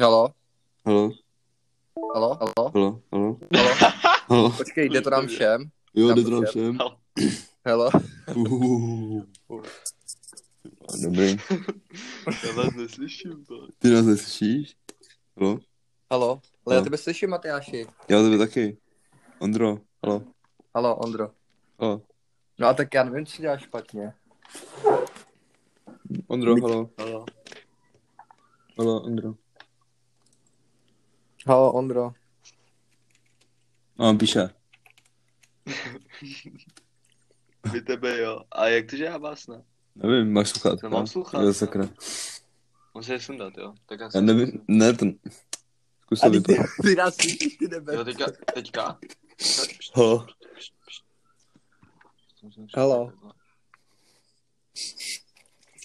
Halo? 0.00 0.28
Halo, 0.86 1.10
Halo? 2.14 2.34
Halo? 2.34 2.70
halo, 2.74 3.02
halo, 3.12 3.38
Halo? 3.50 3.80
halo. 4.28 4.50
Počkej, 4.56 4.88
jde 4.88 5.00
to 5.00 5.10
nám 5.10 5.26
všem? 5.26 5.70
Jo, 5.94 6.08
Tam 6.08 6.16
jde 6.18 6.24
to 6.24 6.30
nám 6.30 6.44
všem. 6.44 6.78
Halo? 7.66 7.90
Uhuhu. 8.36 9.26
Dobrý. 11.02 11.36
Já 12.46 12.52
vás 12.56 12.74
neslyším, 12.76 13.44
to. 13.44 13.68
Ty 13.78 13.88
nás 13.90 14.06
neslyšíš? 14.06 14.76
Halo? 15.40 15.58
Halo? 16.10 16.40
Ale 16.66 16.76
já 16.76 16.82
tebe 16.82 16.96
slyším, 16.96 17.30
Matyáši. 17.30 17.86
Já 18.08 18.22
tebe 18.22 18.38
taky. 18.38 18.78
Ondro, 19.38 19.78
halo, 20.04 20.22
Halo, 20.74 20.96
Ondro. 20.96 21.30
halo. 21.80 22.02
No 22.58 22.66
a 22.68 22.74
tak 22.74 22.94
já 22.94 23.04
nevím, 23.04 23.26
co 23.26 23.42
děláš 23.42 23.62
špatně. 23.62 24.12
Ondro, 26.26 26.54
halo, 26.60 26.90
Halo. 26.98 27.24
halo, 28.78 29.02
Ondro. 29.02 29.34
Halo, 31.46 31.72
Ondro. 31.72 32.12
A 33.98 34.08
on 34.08 34.18
píše. 34.18 34.48
Vy 37.72 37.80
tebe 37.82 38.18
jo. 38.18 38.40
A 38.52 38.66
jak 38.68 38.90
to, 38.90 38.96
že 38.96 39.04
já 39.04 39.18
vás 39.18 39.46
ne? 39.46 39.62
Nevím, 39.94 40.32
máš 40.32 40.48
sluchátka? 40.48 40.88
Nemám 40.88 41.06
sluchátka. 41.06 41.46
Jo, 41.46 41.54
sakra. 41.54 41.88
Musím 42.94 43.14
je 43.14 43.20
sundat, 43.20 43.52
jo. 43.58 43.74
Tak 43.86 44.00
já 44.00 44.08
Já 44.14 44.20
nevím, 44.20 44.64
ne, 44.68 44.92
ten... 44.92 45.14
Zkus 46.02 46.20
to 46.20 46.30
ty, 46.30 46.40
ty, 46.40 46.52
vypadat. 46.52 46.70
ty 46.82 46.94
nás 46.94 47.14
slyšíš, 47.14 47.56
ty 47.56 47.68
nebe. 47.68 47.94
Jo, 47.94 48.04
teďka, 48.04 48.26
teďka. 48.54 48.98
Halo. 49.94 50.26
Halo. 52.76 53.12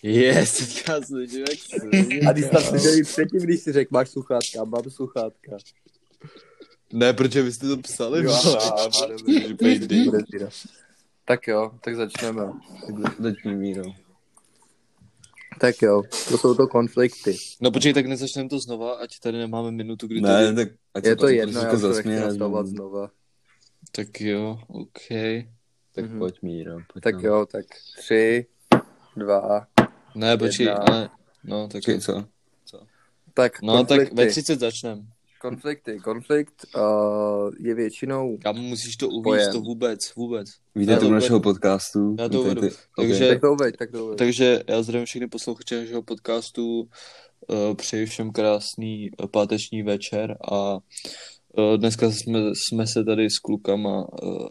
Yes, 0.04 0.58
teďka 0.58 1.02
slyším, 1.02 1.40
jak 1.40 2.30
A 2.30 2.34
ty 2.34 2.44
jsi 2.44 2.50
tam 2.50 2.64
seděl 2.64 2.98
i 3.00 3.04
předtím, 3.04 3.42
když 3.42 3.60
jsi 3.60 3.72
řekl, 3.72 3.90
máš 3.92 4.10
sluchátka, 4.10 4.64
mám 4.64 4.84
sluchátka. 4.90 5.58
Ne, 6.94 7.14
protože 7.14 7.42
vy 7.42 7.52
jste 7.52 7.68
to 7.68 7.78
psali, 7.78 8.24
Jo, 8.24 8.32
aha. 8.32 8.90
Tak 11.26 11.48
jo, 11.48 11.72
tak 11.84 11.96
začneme. 11.96 12.44
Tak 12.88 13.20
Začni 13.20 13.56
mírou. 13.56 13.94
Tak 15.60 15.82
jo, 15.82 16.04
to 16.30 16.38
jsou 16.38 16.56
to 16.56 16.68
konflikty. 16.68 17.38
No 17.62 17.72
počkej, 17.72 17.94
tak 17.94 18.06
nezačneme 18.06 18.50
to 18.50 18.60
znova, 18.60 18.94
ať 18.94 19.20
tady 19.20 19.38
nemáme 19.38 19.72
minutu, 19.72 20.08
kdy 20.08 20.22
Ne, 20.22 20.30
tady... 20.30 20.56
tak 20.56 20.70
ať 20.94 21.04
Je 21.06 21.10
se 21.12 21.16
to 21.16 21.24
pak 21.26 21.36
jedno, 21.36 21.62
já 21.62 21.78
to 21.80 21.90
nechci 21.94 22.32
znova. 22.66 23.12
Tak 23.92 24.22
jo, 24.22 24.60
OK. 24.68 25.08
Tak 25.96 26.06
Mhm. 26.06 26.20
pojď 26.20 26.42
Míro. 26.42 26.74
Pojď 26.94 27.04
Tak 27.04 27.16
nám. 27.16 27.24
jo, 27.24 27.46
tak 27.52 27.66
tři, 27.98 28.46
dva, 29.18 29.68
Ne, 30.16 30.38
počkej, 30.38 30.66
Jedna. 30.66 30.84
ale... 30.88 31.10
No, 31.44 31.68
tak... 31.68 31.72
Počkej, 31.72 32.00
co? 32.00 32.26
tak 33.34 33.62
No, 33.62 33.74
tak 33.78 33.88
konflikty. 33.88 34.16
ve 34.16 34.28
30 34.28 34.60
začneme. 34.60 35.02
Konflikty. 35.42 36.00
Konflikt 36.00 36.66
uh, 36.76 36.82
je 37.60 37.76
většinou... 37.76 38.38
Kámo, 38.38 38.62
musíš 38.62 38.96
to 38.96 39.10
uvíct, 39.10 39.52
to 39.52 39.60
vůbec, 39.62 40.00
vůbec. 40.16 40.48
Vítejte 40.76 41.02
to 41.02 41.08
u 41.08 41.12
našeho 41.12 41.40
podcastu. 41.40 42.16
Já 42.20 42.30
to 42.30 42.42
uvedu. 42.42 42.62
Takže- 42.98 43.28
Tak 43.28 43.42
to 43.42 43.54
uveď, 43.54 43.78
tak 43.78 43.92
to 43.92 44.06
uveď. 44.06 44.18
Takže 44.18 44.64
já 44.68 44.82
zdravím 44.84 45.06
všechny 45.06 45.28
posluchače 45.28 45.80
našeho 45.82 46.02
podcastu, 46.02 46.80
uh, 46.82 47.76
přeji 47.76 48.06
všem 48.06 48.32
krásný 48.32 49.10
uh, 49.12 49.28
páteční 49.28 49.84
večer 49.84 50.38
a 50.52 50.74
uh, 50.74 51.78
dneska 51.78 52.12
jsme, 52.12 52.40
jsme 52.54 52.88
se 52.88 53.04
tady 53.04 53.30
s 53.30 53.40
klukama 53.40 54.08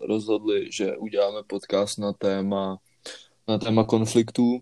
rozhodli, 0.08 0.68
že 0.72 0.96
uděláme 0.96 1.38
podcast 1.46 1.98
na 1.98 2.12
téma, 2.12 2.78
na 3.48 3.58
téma 3.58 3.84
konfliktů. 3.84 4.60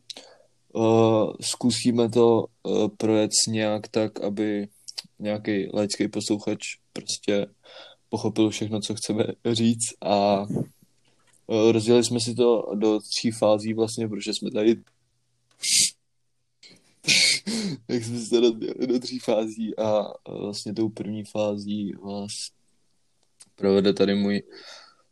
Uh, 0.72 1.32
zkusíme 1.40 2.08
to 2.08 2.44
uh, 2.62 2.88
projet 2.88 3.30
nějak 3.48 3.88
tak, 3.88 4.20
aby 4.20 4.68
nějaký 5.18 5.70
laický 5.74 6.08
posluchač 6.08 6.58
prostě 6.92 7.46
pochopil 8.08 8.50
všechno, 8.50 8.80
co 8.80 8.94
chceme 8.94 9.24
říct 9.52 9.86
a 10.00 10.42
uh, 11.46 11.72
rozdělili 11.72 12.04
jsme 12.04 12.20
si 12.20 12.34
to 12.34 12.62
do 12.74 12.98
tří 13.00 13.30
fází 13.30 13.74
vlastně, 13.74 14.08
protože 14.08 14.34
jsme 14.34 14.50
tady 14.50 14.76
tak 17.86 18.04
jsme 18.04 18.18
se 18.18 18.40
rozdělili 18.40 18.86
do 18.86 18.98
tří 18.98 19.18
fází 19.18 19.78
a 19.78 20.04
vlastně 20.28 20.74
tou 20.74 20.88
první 20.88 21.24
fází 21.24 21.92
vás 21.92 22.30
provede 23.56 23.92
tady 23.92 24.14
můj 24.14 24.42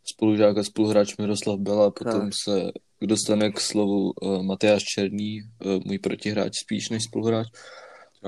spolužák 0.05 0.59
a 0.59 0.65
spoluhráč 0.65 1.17
Miroslav 1.17 1.59
Bela, 1.59 1.91
potom 1.91 2.21
Tak. 2.21 2.33
se 2.45 2.73
dostane 3.03 3.53
k 3.53 3.61
slovu 3.61 4.13
uh, 4.23 4.43
Matyáš 4.43 4.83
Černý, 4.83 5.41
uh, 5.43 5.83
můj 5.85 5.99
protihráč 5.99 6.59
spíš 6.59 6.89
než 6.91 7.05
spoluhráč. 7.05 7.47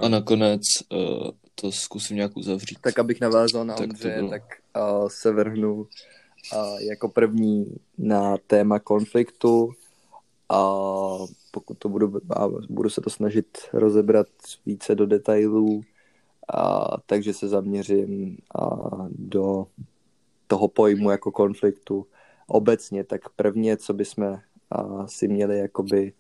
A 0.03 0.09
nakonec 0.09 0.63
uh, 0.93 1.31
to 1.55 1.73
zkusím 1.73 2.17
nějak 2.17 2.37
uzavřít. 2.37 2.79
Tak 2.81 2.99
abych 2.99 3.21
navázal 3.21 3.65
na 3.65 3.75
Tak 3.75 3.93
bylo. 4.03 4.31
tak 4.31 4.43
uh, 4.77 5.09
se 5.09 5.33
vrhnu 5.33 5.75
uh, 5.75 6.81
jako 6.81 7.09
první 7.09 7.67
na 7.99 8.37
téma 8.47 8.79
konfliktu 8.79 9.71
a 10.49 10.79
pokud 11.51 11.79
to 11.79 11.89
budu, 11.89 12.21
a 12.37 12.49
budu 12.71 12.91
se 12.91 13.01
to 13.01 13.11
snažit 13.11 13.59
rozebrat 13.73 14.27
více 14.67 14.95
do 14.95 15.07
detailů, 15.07 15.83
a, 16.55 16.87
takže 17.07 17.33
se 17.33 17.49
zaměřím 17.49 18.39
a, 18.61 18.67
do 19.09 19.67
toho 20.47 20.69
pojmu 20.69 21.11
jako 21.11 21.33
konfliktu 21.33 22.07
obecně, 22.47 23.05
tak 23.05 23.29
prvně, 23.29 23.77
co 23.77 23.93
bychom 23.93 24.39
si 25.07 25.29
měli 25.29 25.59
jakoby 25.59 26.13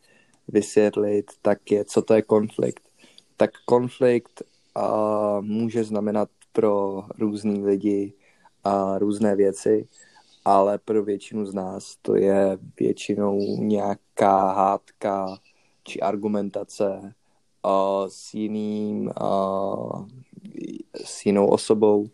vysvětlit, 0.48 1.30
tak 1.42 1.70
je, 1.70 1.84
co 1.84 2.02
to 2.02 2.14
je 2.14 2.22
konflikt. 2.22 2.88
Tak 3.36 3.50
konflikt 3.64 4.42
a, 4.74 5.40
může 5.40 5.84
znamenat 5.84 6.28
pro 6.52 7.02
různý 7.18 7.64
lidi 7.64 8.12
a 8.64 8.98
různé 8.98 9.36
věci, 9.36 9.88
ale 10.44 10.78
pro 10.78 11.04
většinu 11.04 11.46
z 11.46 11.54
nás 11.54 11.96
to 12.02 12.16
je 12.16 12.58
většinou 12.80 13.38
nějaká 13.58 14.52
hádka 14.52 15.38
či 15.84 16.00
argumentace 16.00 17.14
a, 17.62 18.04
s 18.08 18.34
jiným 18.34 19.10
a, 19.20 20.06
s 21.04 21.26
jinou 21.26 21.46
osobou 21.46 22.06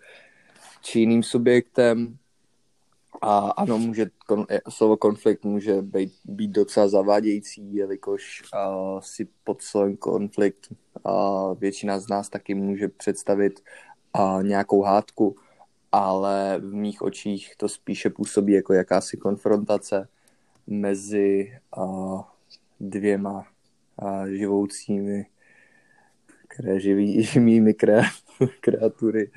či 0.82 1.00
jiným 1.00 1.22
subjektem 1.22 2.18
a 3.26 3.38
ano, 3.38 3.78
může, 3.78 4.06
kon, 4.26 4.46
slovo 4.68 4.96
konflikt 4.96 5.44
může 5.44 5.82
být, 5.82 6.12
být 6.24 6.50
docela 6.50 6.88
zavádějící, 6.88 7.74
jelikož 7.74 8.42
uh, 8.42 9.00
si 9.00 9.28
pod 9.44 9.62
slovem 9.62 9.96
konflikt 9.96 10.68
uh, 11.02 11.58
většina 11.58 11.98
z 11.98 12.08
nás 12.08 12.28
taky 12.28 12.54
může 12.54 12.88
představit 12.88 13.60
uh, 14.18 14.42
nějakou 14.42 14.82
hádku, 14.82 15.36
ale 15.92 16.58
v 16.58 16.74
mých 16.74 17.02
očích 17.02 17.56
to 17.56 17.68
spíše 17.68 18.10
působí 18.10 18.52
jako 18.52 18.72
jakási 18.72 19.16
konfrontace 19.16 20.08
mezi 20.66 21.58
uh, 21.76 22.22
dvěma 22.80 23.46
uh, 24.02 24.24
živoucími 24.26 25.26
které 26.48 26.80
živí, 26.80 27.22
živými 27.32 27.74
kreatury. 28.60 29.30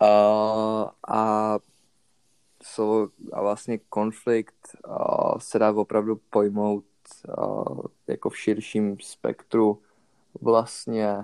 A, 0.00 0.92
a 1.08 1.58
slovo 2.70 3.08
a 3.32 3.42
vlastně 3.42 3.78
konflikt 3.78 4.76
a, 4.84 5.38
se 5.38 5.58
dá 5.58 5.72
opravdu 5.72 6.20
pojmout 6.30 6.84
a, 7.38 7.64
jako 8.06 8.30
v 8.30 8.38
širším 8.38 8.96
spektru 9.00 9.82
vlastně 10.40 11.16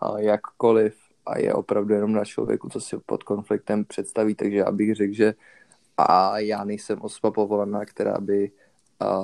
a, 0.00 0.18
jakkoliv. 0.18 0.94
A 1.26 1.38
je 1.38 1.54
opravdu 1.54 1.94
jenom 1.94 2.12
na 2.12 2.24
člověku, 2.24 2.68
co 2.68 2.80
si 2.80 2.96
pod 3.06 3.22
konfliktem 3.22 3.84
představí, 3.84 4.34
takže 4.34 4.56
já 4.56 4.72
bych 4.72 4.94
řekl, 4.94 5.14
že 5.14 5.34
a 5.96 6.38
já 6.38 6.64
nejsem 6.64 7.02
osoba 7.02 7.30
povolaná, 7.30 7.84
která 7.84 8.20
by 8.20 8.52
a, 9.00 9.22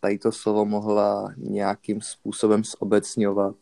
tady 0.00 0.18
to 0.18 0.32
slovo 0.32 0.64
mohla 0.64 1.32
nějakým 1.36 2.00
způsobem 2.00 2.62
zobecňovat 2.64 3.56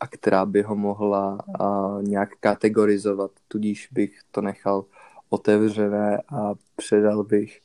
a 0.00 0.06
která 0.06 0.46
by 0.46 0.62
ho 0.62 0.76
mohla 0.76 1.38
a, 1.60 1.98
nějak 2.02 2.28
kategorizovat, 2.40 3.30
tudíž 3.48 3.88
bych 3.92 4.20
to 4.30 4.40
nechal 4.40 4.84
otevřené 5.34 6.22
a 6.28 6.54
předal 6.76 7.24
bych 7.24 7.60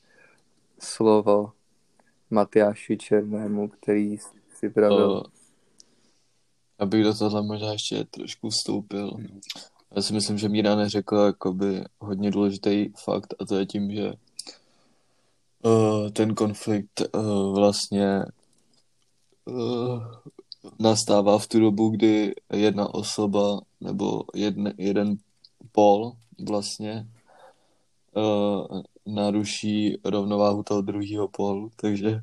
slovo 0.79 1.51
Matyáši 2.29 2.97
Černému, 2.97 3.67
který 3.67 4.17
si. 4.17 4.69
Uh, 4.91 5.21
abych 6.79 7.03
do 7.03 7.13
tohle 7.13 7.41
možná 7.43 7.71
ještě 7.71 8.03
trošku 8.03 8.49
vstoupil. 8.49 9.17
Já 9.95 10.01
si 10.01 10.13
myslím, 10.13 10.37
že 10.37 10.49
Míra 10.49 10.75
neřekl 10.75 11.15
jakoby 11.15 11.83
hodně 11.99 12.31
důležitý 12.31 12.89
fakt 13.03 13.33
a 13.39 13.45
to 13.45 13.55
je 13.55 13.65
tím, 13.65 13.91
že 13.91 14.13
uh, 15.63 16.09
ten 16.09 16.35
konflikt 16.35 17.01
uh, 17.15 17.55
vlastně 17.55 18.25
uh, 19.45 20.03
nastává 20.79 21.39
v 21.39 21.47
tu 21.47 21.59
dobu, 21.59 21.89
kdy 21.89 22.33
jedna 22.53 22.93
osoba 22.93 23.61
nebo 23.81 24.23
jedne, 24.33 24.73
jeden 24.77 25.15
pol 25.71 26.11
vlastně 26.47 27.07
uh, 28.15 28.81
naruší 29.05 29.97
rovnováhu 30.03 30.63
toho 30.63 30.81
druhého 30.81 31.27
polu, 31.27 31.71
takže 31.75 32.21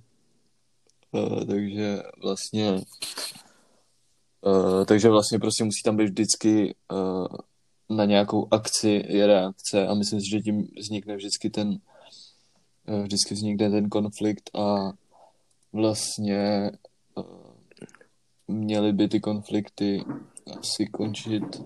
uh, 1.13 1.45
takže 1.45 2.03
vlastně 2.23 2.81
Uh, 4.47 4.85
takže 4.85 5.09
vlastně 5.09 5.39
prostě 5.39 5.65
musí 5.65 5.83
tam 5.85 5.97
být 5.97 6.09
vždycky 6.09 6.75
uh, 6.93 7.27
na 7.97 8.05
nějakou 8.05 8.49
akci 8.51 9.05
je 9.09 9.27
reakce 9.27 9.87
a 9.87 9.95
myslím 9.95 10.21
si, 10.21 10.31
že 10.31 10.41
tím 10.41 10.69
vznikne 10.79 11.17
vždycky 11.17 11.51
ten 11.51 11.69
uh, 12.89 13.03
vždycky 13.03 13.35
vznikne 13.35 13.71
ten 13.71 13.89
konflikt 13.89 14.51
a 14.55 14.93
vlastně 15.73 16.71
uh, 17.15 17.25
měly 18.49 18.93
by 18.93 19.09
ty 19.09 19.21
konflikty 19.21 20.05
asi 20.59 20.87
končit 20.87 21.63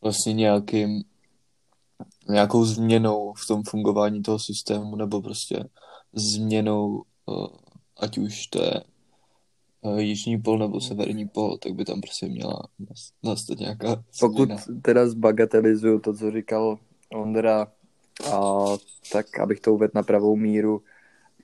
vlastně 0.00 0.32
nějakým 0.32 1.04
nějakou 2.28 2.64
změnou 2.64 3.32
v 3.32 3.46
tom 3.46 3.62
fungování 3.62 4.22
toho 4.22 4.38
systému 4.38 4.96
nebo 4.96 5.22
prostě 5.22 5.64
změnou 6.12 7.02
uh, 7.26 7.46
ať 7.96 8.18
už 8.18 8.46
to 8.46 8.62
je 8.62 8.82
uh, 9.80 9.98
jižní 9.98 10.42
pol 10.42 10.58
nebo 10.58 10.80
severní 10.80 11.28
pol, 11.28 11.58
tak 11.58 11.74
by 11.74 11.84
tam 11.84 12.00
prostě 12.00 12.26
měla 12.26 12.62
nas- 12.80 13.12
nastat 13.22 13.58
nějaká 13.58 14.04
Pokud 14.20 14.44
změna. 14.44 14.62
teda 14.82 15.08
zbagatelizuju 15.08 16.00
to, 16.00 16.14
co 16.14 16.30
říkal 16.30 16.78
Ondra, 17.14 17.66
a, 18.32 18.64
tak 19.12 19.40
abych 19.40 19.60
to 19.60 19.74
uvedl 19.74 19.92
na 19.94 20.02
pravou 20.02 20.36
míru, 20.36 20.82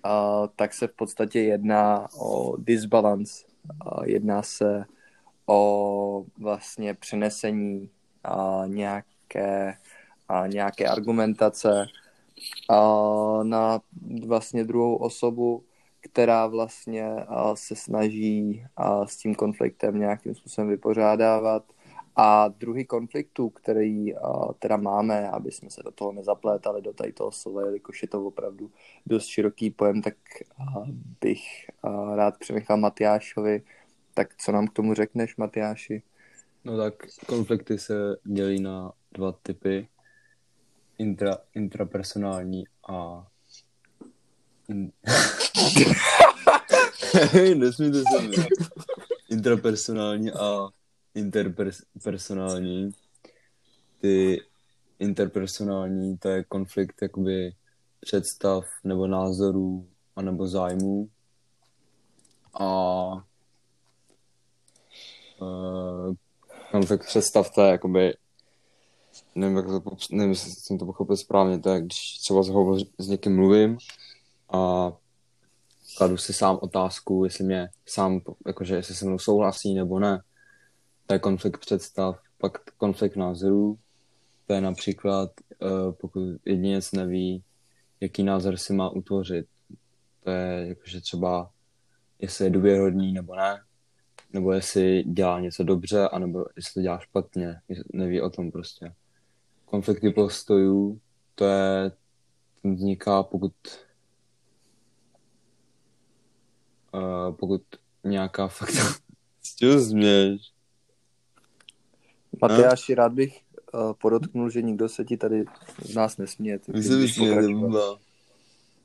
a, 0.02 0.46
tak 0.56 0.75
se 0.75 0.87
v 0.87 0.93
podstatě 0.93 1.40
jedná 1.40 2.08
o 2.20 2.56
disbalance. 2.56 3.44
A, 3.81 4.06
jedná 4.06 4.43
se 4.43 4.84
o 5.46 6.25
vlastně 6.38 6.94
přenesení 6.94 7.90
a, 8.25 8.62
nějaké, 8.67 9.76
a, 10.28 10.46
nějaké 10.46 10.87
argumentace 10.87 11.87
a, 12.69 12.82
na 13.43 13.81
vlastně 14.26 14.64
druhou 14.64 14.96
osobu, 14.96 15.64
která 16.00 16.46
vlastně 16.46 17.11
se 17.55 17.76
snaží 17.76 18.64
s 19.05 19.17
tím 19.17 19.34
konfliktem 19.34 19.99
nějakým 19.99 20.34
způsobem 20.34 20.69
vypořádávat. 20.69 21.64
A 22.19 22.49
druhý 22.49 22.84
konfliktu, 22.84 23.50
který 23.50 24.14
teda 24.58 24.76
máme, 24.76 25.31
aby 25.31 25.50
jsme 25.50 25.70
se 25.70 25.82
do 25.82 25.90
toho 25.90 26.12
nezaplétali, 26.12 26.82
do 26.82 26.93
tady 26.93 27.12
toho 27.12 27.32
slova, 27.32 27.62
jelikož 27.62 28.02
je 28.02 28.08
to 28.08 28.26
opravdu 28.26 28.70
dost 29.06 29.26
široký 29.26 29.70
pojem, 29.70 30.02
tak 30.02 30.14
bych 31.20 31.40
rád 32.14 32.38
přenechal 32.38 32.76
Matyášovi. 32.76 33.62
Tak 34.14 34.37
co 34.37 34.52
nám 34.52 34.67
k 34.67 34.73
tomu 34.73 34.94
řekneš, 34.94 35.37
Matyáši? 35.37 36.02
No 36.64 36.76
tak 36.76 36.94
konflikty 37.26 37.78
se 37.78 37.94
dělí 38.25 38.61
na 38.61 38.93
dva 39.12 39.32
typy. 39.43 39.88
Intra, 40.98 41.38
intrapersonální 41.54 42.64
a... 42.88 43.26
In... 44.69 44.93
Nesmíte 47.54 47.98
se 47.98 48.22
mi. 48.22 48.37
Intrapersonální 49.31 50.32
a 50.32 50.69
interpersonální. 51.14 52.90
Ty 54.00 54.40
interpersonální, 54.98 56.19
to 56.19 56.28
je 56.28 56.44
konflikt 56.44 57.02
jakoby 57.02 57.54
představ 58.00 58.64
nebo 58.84 59.06
názorů 59.06 59.88
a 60.16 60.22
nebo 60.22 60.49
zájmů. 60.49 61.08
A 62.60 62.66
uh, 65.40 66.14
konflikt 66.70 67.06
představ 67.06 67.50
to 67.54 67.62
je 67.62 67.70
jakoby 67.70 68.14
nevím, 69.37 69.56
jak 69.56 69.67
to, 69.67 69.81
pops- 69.81 70.17
nevím, 70.17 70.31
jestli 70.31 70.50
jsem 70.50 70.79
to 70.79 70.87
pochopil 70.87 71.17
správně, 71.17 71.61
je, 71.73 71.81
když 71.81 72.19
třeba 72.19 72.43
s, 72.43 72.49
hovoř- 72.49 72.91
s 72.99 73.09
někým 73.09 73.37
mluvím 73.37 73.79
a 74.53 74.93
kladu 75.99 76.17
si 76.17 76.33
sám 76.33 76.59
otázku, 76.62 77.25
jestli 77.25 77.44
mě 77.44 77.69
sám, 77.87 78.21
jakože 78.47 78.75
jestli 78.75 78.94
se 78.94 79.06
mnou 79.06 79.19
souhlasí 79.19 79.75
nebo 79.75 79.99
ne. 79.99 80.23
To 81.06 81.15
je 81.15 81.19
konflikt 81.19 81.59
představ. 81.59 82.21
Pak 82.38 82.71
konflikt 82.77 83.17
názorů, 83.17 83.79
to 84.47 84.53
je 84.53 84.61
například, 84.61 85.31
uh, 85.62 85.93
pokud 85.93 86.23
jedinec 86.44 86.93
neví, 86.93 87.43
jaký 88.00 88.23
názor 88.23 88.56
si 88.56 88.73
má 88.73 88.91
utvořit. 88.91 89.47
To 90.25 90.31
je 90.31 90.67
jakože 90.69 91.00
třeba, 91.00 91.50
jestli 92.19 92.44
je 92.44 92.50
důvěrhodný 92.50 93.12
nebo 93.12 93.35
ne, 93.35 93.61
nebo 94.33 94.53
jestli 94.53 95.03
dělá 95.03 95.41
něco 95.41 95.65
dobře, 95.65 96.09
anebo 96.09 96.44
jestli 96.56 96.75
to 96.75 96.81
dělá 96.81 96.99
špatně, 96.99 97.61
neví 97.93 98.21
o 98.21 98.31
tom 98.31 98.50
prostě. 98.50 98.93
Konflikty 99.66 100.10
postojů, 100.10 101.00
to 101.34 101.44
je, 101.44 101.92
ten 102.62 102.74
vzniká, 102.74 103.22
pokud 103.22 103.52
uh, 106.94 107.36
pokud 107.36 107.62
nějaká 108.04 108.48
fakta... 108.58 108.82
Co 109.58 109.80
změš? 109.80 110.52
Matyáši, 112.40 112.94
rád 112.94 113.12
bych 113.12 113.40
uh, 113.74 113.92
podotknul, 113.92 114.50
že 114.50 114.62
nikdo 114.62 114.88
se 114.88 115.04
ti 115.04 115.16
tady 115.16 115.44
z 115.82 115.94
nás 115.94 116.16
nesměje. 116.16 116.58
ty 116.58 116.72
Vy 116.72 116.82
se 116.82 116.96
vysmějete. 116.96 117.48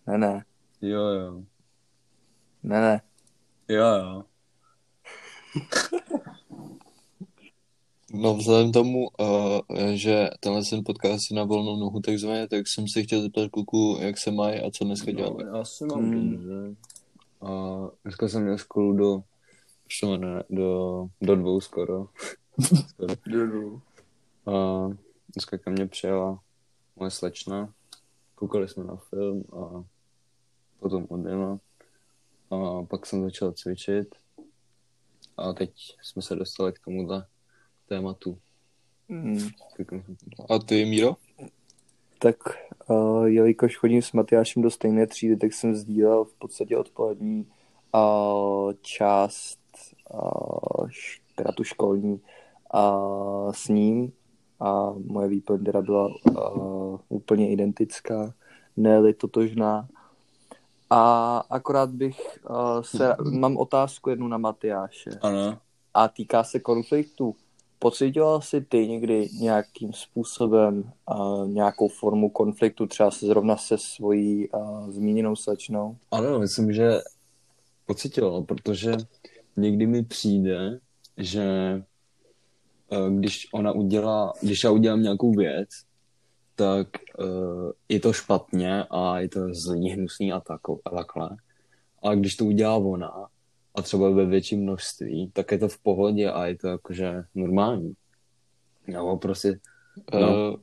Ne, 0.07 0.17
ne, 0.17 0.45
Jo, 0.81 1.01
jo. 1.01 1.43
ne, 2.63 2.81
ne. 2.81 3.01
Jo, 3.67 3.85
jo. 3.85 4.23
No 8.13 8.35
vzhledem 8.35 8.71
tomu, 8.71 9.07
uh, 9.19 9.59
že 9.93 10.29
tenhle 10.39 10.61
ten 10.69 10.83
podcast 10.85 11.31
je 11.31 11.37
na 11.37 11.43
volnou 11.43 11.75
nohu 11.79 11.99
takzvaně, 11.99 12.47
tak 12.47 12.67
jsem 12.67 12.87
se 12.87 13.03
chtěl 13.03 13.21
zeptat 13.21 13.49
kluku, 13.51 13.97
jak 14.01 14.17
se 14.17 14.31
mají 14.31 14.59
a 14.59 14.71
co 14.71 14.83
dneska 14.85 15.11
děláme. 15.11 15.43
No, 15.43 15.57
já 15.57 15.65
se 15.65 15.85
mám 15.85 15.99
Hmm. 15.99 16.31
dobře. 16.31 16.75
A 17.41 17.51
dneska 18.03 18.27
jsem 18.27 18.43
měl 18.43 18.57
školu 18.57 18.93
do, 18.93 19.23
ne, 20.17 20.43
do, 20.49 21.07
do 21.21 21.35
dvou 21.35 21.61
skoro. 21.61 22.07
skoro. 23.11 23.81
A 24.45 24.87
dneska 25.33 25.57
ke 25.57 25.69
mně 25.69 25.87
přijela 25.87 26.39
moje 26.95 27.11
slečna. 27.11 27.73
Koukali 28.35 28.69
jsme 28.69 28.83
na 28.83 28.95
film 28.95 29.43
a 29.53 29.83
potom 30.79 31.05
odjela. 31.09 31.59
A 32.51 32.83
pak 32.83 33.05
jsem 33.05 33.23
začal 33.23 33.51
cvičit. 33.51 34.15
A 35.37 35.53
teď 35.53 35.71
jsme 36.03 36.21
se 36.21 36.35
dostali 36.35 36.73
k 36.73 36.79
tomuhle 36.85 37.25
tématu. 37.91 38.37
Hmm. 39.09 39.49
A 40.49 40.59
ty, 40.59 40.85
Míro? 40.85 41.15
Tak 42.19 42.35
uh, 42.87 43.25
jelikož 43.25 43.77
chodím 43.77 44.01
s 44.01 44.11
Matyášem 44.11 44.63
do 44.63 44.71
stejné 44.71 45.07
třídy, 45.07 45.35
tak 45.37 45.53
jsem 45.53 45.75
sdílel 45.75 46.25
v 46.25 46.33
podstatě 46.33 46.77
odpolední 46.77 47.47
uh, 47.95 48.73
část, 48.81 49.59
uh, 50.13 50.87
teda 51.35 51.51
tu 51.51 51.63
školní, 51.63 52.21
uh, 52.73 53.51
s 53.51 53.67
ním 53.67 54.11
a 54.59 54.93
moje 55.05 55.27
výplň 55.27 55.63
teda 55.63 55.81
byla 55.81 56.07
uh, 56.07 56.99
úplně 57.09 57.51
identická, 57.51 58.33
ne 58.77 59.13
totožná. 59.13 59.87
A 60.89 61.37
akorát 61.49 61.89
bych 61.89 62.39
uh, 62.49 62.81
se, 62.81 63.15
mám 63.31 63.57
otázku 63.57 64.09
jednu 64.09 64.27
na 64.27 64.37
Matyáše 64.37 65.09
Ano. 65.21 65.57
a 65.93 66.07
týká 66.07 66.43
se 66.43 66.59
konfliktu. 66.59 67.35
Pocitoval 67.81 68.41
jsi 68.41 68.61
ty 68.61 68.87
někdy 68.87 69.29
nějakým 69.39 69.93
způsobem 69.93 70.91
uh, 71.11 71.49
nějakou 71.49 71.87
formu 71.87 72.29
konfliktu, 72.29 72.87
třeba 72.87 73.11
se 73.11 73.25
zrovna 73.25 73.57
se 73.57 73.77
svojí 73.77 74.49
uh, 74.49 74.89
zmíněnou 74.91 75.35
slečnou? 75.35 75.97
Ano, 76.11 76.39
myslím, 76.39 76.73
že 76.73 76.91
pocitoval, 77.85 78.41
protože 78.41 78.91
někdy 79.57 79.87
mi 79.87 80.03
přijde, 80.03 80.79
že 81.17 81.43
eh, 82.91 83.09
když 83.09 83.47
ona 83.53 83.71
udělá, 83.71 84.33
když 84.41 84.63
já 84.63 84.71
udělám 84.71 85.01
nějakou 85.01 85.31
věc, 85.31 85.69
tak 86.55 86.87
uh, 87.19 87.71
je 87.89 87.99
to 87.99 88.13
špatně 88.13 88.83
a 88.83 89.19
je 89.19 89.29
to 89.29 89.53
zlý, 89.53 89.89
hnusný 89.89 90.33
a 90.33 90.39
takhle. 90.39 91.37
A 92.03 92.15
když 92.15 92.35
to 92.35 92.45
udělá 92.45 92.75
ona, 92.75 93.27
a 93.75 93.81
třeba 93.81 94.09
ve 94.09 94.25
větším 94.25 94.61
množství, 94.61 95.31
tak 95.33 95.51
je 95.51 95.57
to 95.57 95.67
v 95.67 95.77
pohodě 95.77 96.31
a 96.31 96.45
je 96.45 96.57
to 96.57 96.67
jakože 96.67 97.23
normální. 97.35 97.93
Nebo 98.87 99.17
prostě, 99.17 99.59
No. 100.13 100.19
No. 100.19 100.57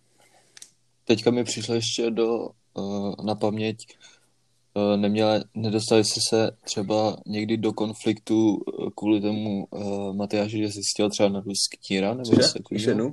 Teďka 1.04 1.30
mi 1.30 1.44
přišlo 1.44 1.74
ještě 1.74 2.10
do, 2.10 2.48
uh, 2.74 3.14
na 3.24 3.34
paměť, 3.34 3.76
uh, 4.74 5.00
neměla, 5.00 5.40
nedostali 5.54 6.04
jste 6.04 6.20
se 6.28 6.50
třeba 6.64 7.16
někdy 7.26 7.56
do 7.56 7.72
konfliktu 7.72 8.54
uh, 8.54 8.88
kvůli 8.94 9.20
tomu 9.20 9.66
uh, 9.70 10.16
Matyáši, 10.16 10.58
že 10.58 10.72
jsi 10.72 10.80
chtěl 10.94 11.10
třeba 11.10 11.28
na 11.28 11.42
kníra, 11.86 12.14
nebo 12.14 12.30
něco 12.30 12.58
Cože? 12.68 12.90
Ještě? 12.90 13.12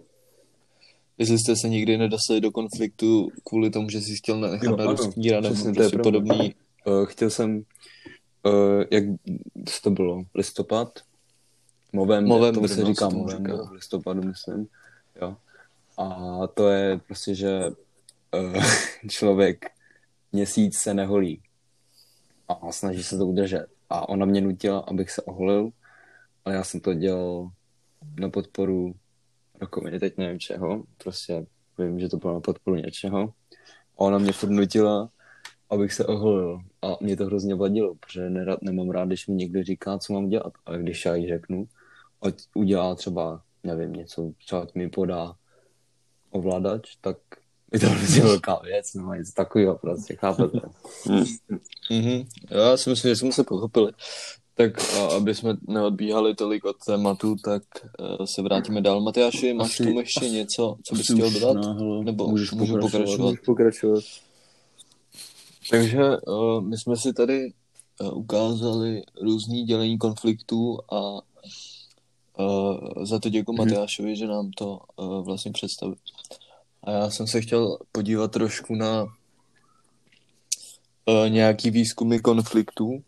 Jestli 1.17 1.39
jste 1.39 1.55
se 1.55 1.69
nikdy 1.69 1.97
nedostali 1.97 2.41
do 2.41 2.51
konfliktu 2.51 3.29
kvůli 3.43 3.69
tomu, 3.69 3.89
že 3.89 4.01
jsi 4.01 4.15
chtěl 4.15 4.39
nechat 4.39 4.63
Jo, 4.63 4.75
na 4.77 5.11
kníra, 5.13 5.41
nebo 5.41 5.55
přesně, 5.55 5.73
to 5.73 5.81
je 5.81 5.89
prostě 5.89 6.09
podobný. 6.09 6.55
Uh, 6.85 7.05
chtěl 7.05 7.29
jsem, 7.29 7.63
uh, 8.45 8.83
jak 8.91 9.03
to 9.83 9.89
bylo, 9.89 10.23
listopad? 10.35 10.99
Movember, 11.93 12.53
to 12.53 12.67
se 12.67 12.81
no, 12.81 12.87
říká 12.87 13.07
v 13.07 13.71
listopadu, 13.71 14.21
myslím. 14.23 14.67
Jo. 15.21 15.37
A 15.97 16.39
to 16.47 16.69
je 16.69 16.99
prostě, 17.07 17.35
že 17.35 17.61
uh, 18.33 18.63
člověk 19.09 19.65
měsíc 20.31 20.77
se 20.77 20.93
neholí 20.93 21.41
a 22.47 22.71
snaží 22.71 23.03
se 23.03 23.17
to 23.17 23.25
udržet. 23.25 23.65
A 23.89 24.09
ona 24.09 24.25
mě 24.25 24.41
nutila, 24.41 24.79
abych 24.79 25.11
se 25.11 25.21
oholil 25.21 25.71
ale 26.45 26.55
já 26.55 26.63
jsem 26.63 26.79
to 26.79 26.93
dělal 26.93 27.49
na 28.19 28.29
podporu 28.29 28.95
rakoviny, 29.61 29.99
teď 29.99 30.17
nevím 30.17 30.39
čeho, 30.39 30.83
prostě 30.97 31.45
vím, 31.77 31.99
že 31.99 32.09
to 32.09 32.17
bylo 32.17 32.33
na 32.33 32.39
podporu 32.39 32.75
něčeho. 32.75 33.33
A 33.95 33.99
ona 33.99 34.17
mě 34.17 34.31
furt 34.31 34.49
nutila, 34.49 35.09
abych 35.69 35.93
se 35.93 36.05
oholil. 36.05 36.59
A 36.81 36.97
mě 37.01 37.17
to 37.17 37.25
hrozně 37.25 37.55
vadilo, 37.55 37.95
protože 37.95 38.29
nerad, 38.29 38.59
nemám 38.61 38.89
rád, 38.89 39.05
když 39.07 39.27
mi 39.27 39.35
někdo 39.35 39.63
říká, 39.63 39.97
co 39.97 40.13
mám 40.13 40.29
dělat. 40.29 40.53
Ale 40.65 40.79
když 40.79 41.05
já 41.05 41.15
jí 41.15 41.27
řeknu, 41.27 41.67
ať 42.21 42.35
udělá 42.55 42.95
třeba, 42.95 43.41
nevím, 43.63 43.93
něco, 43.93 44.31
třeba 44.45 44.67
mi 44.75 44.89
podá 44.89 45.35
ovladač, 46.31 46.95
tak 47.01 47.17
je 47.73 47.79
to 47.79 47.89
hrozně 47.89 48.21
velká 48.23 48.59
věc, 48.63 48.93
no 48.93 49.13
něco 49.13 49.31
takového 49.35 49.77
prostě, 49.77 50.15
chápete? 50.15 50.59
Mhm. 51.89 52.23
Já 52.51 52.77
si 52.77 52.89
myslím, 52.89 53.11
že 53.11 53.15
jsme 53.15 53.31
se 53.31 53.43
pochopili. 53.43 53.91
Tak 54.57 54.79
a 54.95 55.15
aby 55.15 55.35
jsme 55.35 55.57
neodbíhali 55.67 56.35
tolik 56.35 56.65
od 56.65 56.75
tématu, 56.85 57.35
tak 57.43 57.63
uh, 58.19 58.25
se 58.25 58.41
vrátíme 58.41 58.81
dál. 58.81 59.01
Matyáši, 59.01 59.53
máš 59.53 59.73
Asi- 59.73 59.83
tomu 59.83 59.99
ještě 59.99 60.25
asi- 60.25 60.31
něco, 60.35 60.75
co 60.83 60.95
bys 60.95 61.05
chtěl 61.13 61.31
dodat? 61.31 61.53
náhle 61.53 62.03
Nebo 62.03 62.27
můžeš 62.27 62.51
můžu 62.51 62.73
pokračovat. 62.73 62.91
pokračovat? 63.01 63.29
Můžeš 63.29 63.39
pokračovat. 63.45 64.03
Takže 65.69 66.17
uh, 66.17 66.61
my 66.61 66.77
jsme 66.77 66.97
si 66.97 67.13
tady 67.13 67.53
uh, 68.01 68.17
ukázali 68.17 69.03
různý 69.21 69.63
dělení 69.63 69.97
konfliktů 69.97 70.79
a 70.91 70.99
uh, 72.39 73.05
za 73.05 73.19
to 73.19 73.29
děkuji 73.29 73.53
Mhm. 73.53 73.69
Matyášovi, 73.69 74.15
že 74.15 74.27
nám 74.27 74.51
to 74.51 74.79
uh, 74.95 75.25
vlastně 75.25 75.51
představil. 75.51 75.95
A 76.83 76.91
já 76.91 77.09
jsem 77.09 77.27
se 77.27 77.41
chtěl 77.41 77.77
podívat 77.91 78.31
trošku 78.31 78.75
na 78.75 79.03
uh, 79.03 79.09
nějaký 81.29 81.71
výzkumy 81.71 82.19
konfliktů 82.19 83.03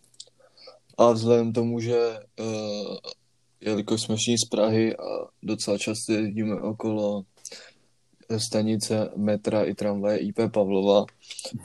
a 0.98 1.12
vzhledem 1.12 1.54
tomu, 1.54 1.80
že 1.80 2.20
uh, 2.40 2.98
jelikož 3.62 4.02
jsme 4.02 4.16
všichni 4.16 4.38
z 4.38 4.46
Prahy 4.46 4.98
a 4.98 5.04
docela 5.44 5.78
často 5.78 6.14
jezdíme 6.14 6.62
okolo 6.62 7.24
stanice 8.38 9.10
metra 9.16 9.64
i 9.64 9.74
tramvaje 9.74 10.18
IP 10.18 10.40
Pavlova, 10.52 11.06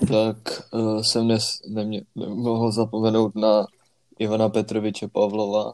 tak 0.09 0.63
uh, 0.73 1.01
jsem 1.03 1.25
dnes 1.25 1.45
nemě, 1.69 2.03
nemohl 2.15 2.73
zapomenout 2.73 3.35
na 3.35 3.67
Ivana 4.19 4.49
Petroviče 4.49 5.09
Pavlova, 5.09 5.73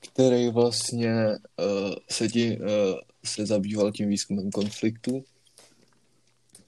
který 0.00 0.50
vlastně 0.50 1.14
uh, 1.28 1.94
se, 2.10 2.28
tí, 2.28 2.58
uh, 2.60 2.66
se 3.24 3.46
zabýval 3.46 3.92
tím 3.92 4.08
výzkumem 4.08 4.50
konfliktu. 4.50 5.24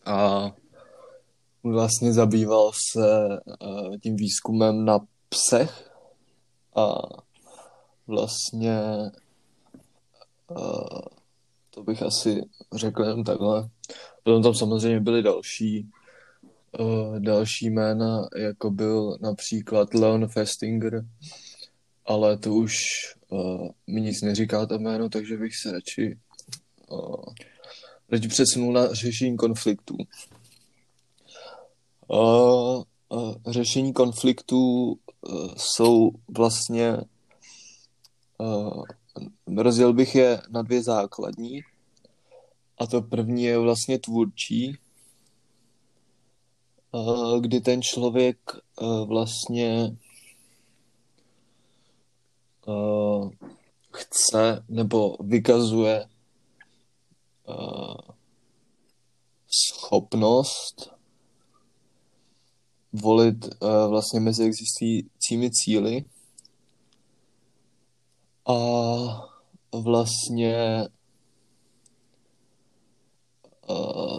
A 0.06 0.50
vlastně 1.62 2.12
zabýval 2.12 2.70
se 2.92 3.28
uh, 3.62 3.96
tím 3.96 4.16
výzkumem 4.16 4.84
na 4.84 4.98
psech. 5.28 5.90
A 6.76 6.94
vlastně 8.06 8.80
uh, 10.50 11.00
to 11.74 11.82
bych 11.82 12.02
asi 12.02 12.42
řekl 12.74 13.02
jenom 13.02 13.24
takhle. 13.24 13.68
Potom 14.22 14.42
tam 14.42 14.54
samozřejmě 14.54 15.00
byly 15.00 15.22
další 15.22 15.90
uh, 16.78 17.18
další 17.18 17.70
jména, 17.70 18.28
jako 18.36 18.70
byl 18.70 19.18
například 19.20 19.94
Leon 19.94 20.28
Festinger, 20.28 21.04
ale 22.06 22.38
to 22.38 22.54
už 22.54 22.74
uh, 23.28 23.68
mi 23.86 24.00
nic 24.00 24.22
neříká 24.22 24.66
to 24.66 24.78
jméno, 24.78 25.08
takže 25.08 25.36
bych 25.36 25.56
se 25.56 25.72
radši, 25.72 26.18
uh, 26.90 27.24
radši 28.10 28.28
přesunul 28.28 28.72
na 28.72 28.94
řešení 28.94 29.36
konfliktů. 29.36 29.96
Uh, 32.08 32.82
uh, 33.08 33.34
řešení 33.46 33.92
konfliktů 33.92 34.92
uh, 34.92 35.54
jsou 35.56 36.10
vlastně 36.28 36.96
uh, 38.38 38.84
rozdělil 39.56 39.92
bych 39.92 40.14
je 40.14 40.42
na 40.50 40.62
dvě 40.62 40.82
základní. 40.82 41.60
A 42.78 42.86
to 42.86 43.02
první 43.02 43.44
je 43.44 43.58
vlastně 43.58 43.98
tvůrčí, 43.98 44.78
uh, 46.92 47.40
kdy 47.40 47.60
ten 47.60 47.82
člověk 47.82 48.38
uh, 48.80 49.08
vlastně 49.08 49.96
uh, 52.66 53.30
chce 53.92 54.64
nebo 54.68 55.16
vykazuje 55.20 56.08
schopnost 59.48 60.90
volit 62.92 63.48
vlastně 63.88 64.20
mezi 64.20 64.44
existujícími 64.44 65.50
cíly 65.50 66.04
a 68.46 68.56
vlastně 69.72 70.84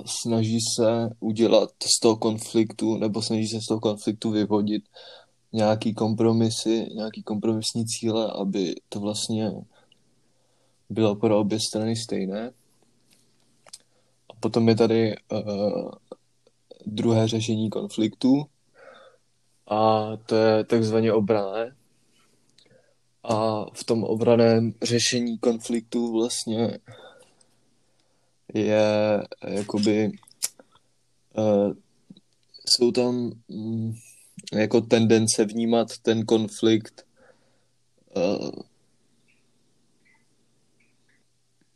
snaží 0.05 0.59
se 0.77 1.09
udělat 1.19 1.69
z 1.83 1.99
toho 1.99 2.15
konfliktu, 2.15 2.97
nebo 2.97 3.21
snaží 3.21 3.47
se 3.47 3.61
z 3.61 3.65
toho 3.65 3.79
konfliktu 3.79 4.31
vyvodit 4.31 4.83
nějaký 5.53 5.93
kompromisy, 5.93 6.87
nějaký 6.95 7.23
kompromisní 7.23 7.85
cíle, 7.85 8.31
aby 8.31 8.75
to 8.89 8.99
vlastně 8.99 9.51
bylo 10.89 11.15
pro 11.15 11.39
obě 11.39 11.59
strany 11.69 11.95
stejné. 11.95 12.51
A 14.29 14.33
potom 14.39 14.69
je 14.69 14.75
tady 14.75 15.15
uh, 15.31 15.91
druhé 16.85 17.27
řešení 17.27 17.69
konfliktu 17.69 18.45
a 19.67 20.11
to 20.25 20.35
je 20.35 20.63
takzvaně 20.63 21.13
obrané. 21.13 21.75
A 23.27 23.65
v 23.73 23.83
tom 23.83 24.03
obraném 24.03 24.73
řešení 24.81 25.37
konfliktu 25.37 26.13
vlastně 26.13 26.79
je 28.53 28.83
jakoby 29.47 30.11
uh, 31.37 31.73
jsou 32.65 32.91
tam 32.91 33.31
mm, 33.49 33.93
jako 34.53 34.81
tendence 34.81 35.45
vnímat 35.45 35.87
ten 36.01 36.25
konflikt 36.25 37.05
uh, 38.15 38.49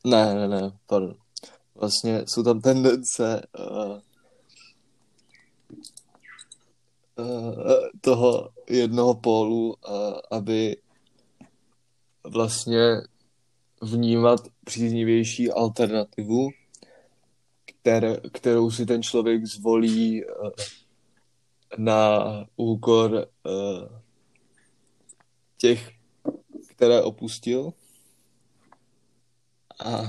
ne, 0.06 0.36
ne, 0.36 0.48
ne, 0.48 0.72
pardon. 0.88 1.16
Vlastně 1.76 2.24
jsou 2.28 2.44
tam 2.44 2.62
tendence 2.62 3.48
uh, 3.60 4.00
uh, 7.26 7.64
toho 8.02 8.50
jednoho 8.70 9.14
pólu, 9.14 9.68
uh, 9.70 10.20
aby 10.32 10.78
vlastně 12.30 13.02
vnímat 13.82 14.40
příznivější 14.66 15.52
alternativu, 15.52 16.50
které, 17.66 18.18
kterou 18.34 18.72
si 18.72 18.86
ten 18.86 19.04
člověk 19.04 19.46
zvolí 19.46 20.24
eh, 20.24 20.28
na 21.78 22.20
úkor 22.56 23.28
eh, 23.48 24.00
těch, 25.58 25.92
které 26.70 27.02
opustil. 27.02 27.74
A 29.86 30.02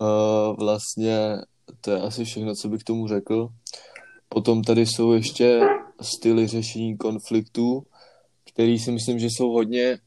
eh, 0.00 0.54
vlastně 0.58 1.38
to 1.80 1.90
je 1.90 2.00
asi 2.00 2.24
všechno, 2.24 2.54
co 2.54 2.68
bych 2.68 2.80
k 2.80 2.86
tomu 2.86 3.08
řekl. 3.08 3.48
Potom 4.28 4.62
tady 4.62 4.86
jsou 4.86 5.12
ještě 5.12 5.60
styly 6.00 6.46
řešení 6.46 6.96
konfliktů, 6.96 7.86
který 8.52 8.78
si 8.78 8.92
myslím, 8.92 9.18
že 9.18 9.26
jsou 9.26 9.50
hodně 9.50 9.98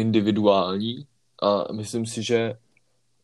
individuální 0.00 1.06
a 1.42 1.72
myslím 1.72 2.06
si, 2.06 2.22
že 2.22 2.54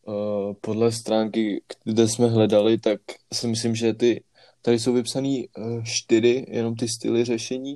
uh, 0.05 0.53
podle 0.61 0.91
stránky, 0.91 1.61
kde 1.83 2.07
jsme 2.07 2.27
hledali, 2.27 2.77
tak 2.77 3.01
si 3.33 3.47
myslím, 3.47 3.75
že 3.75 3.93
ty 3.93 4.23
tady 4.61 4.79
jsou 4.79 4.93
vypsané 4.93 5.43
uh, 5.57 5.83
čtyři, 5.83 6.45
jenom 6.47 6.75
ty 6.75 6.87
styly 6.87 7.25
řešení, 7.25 7.75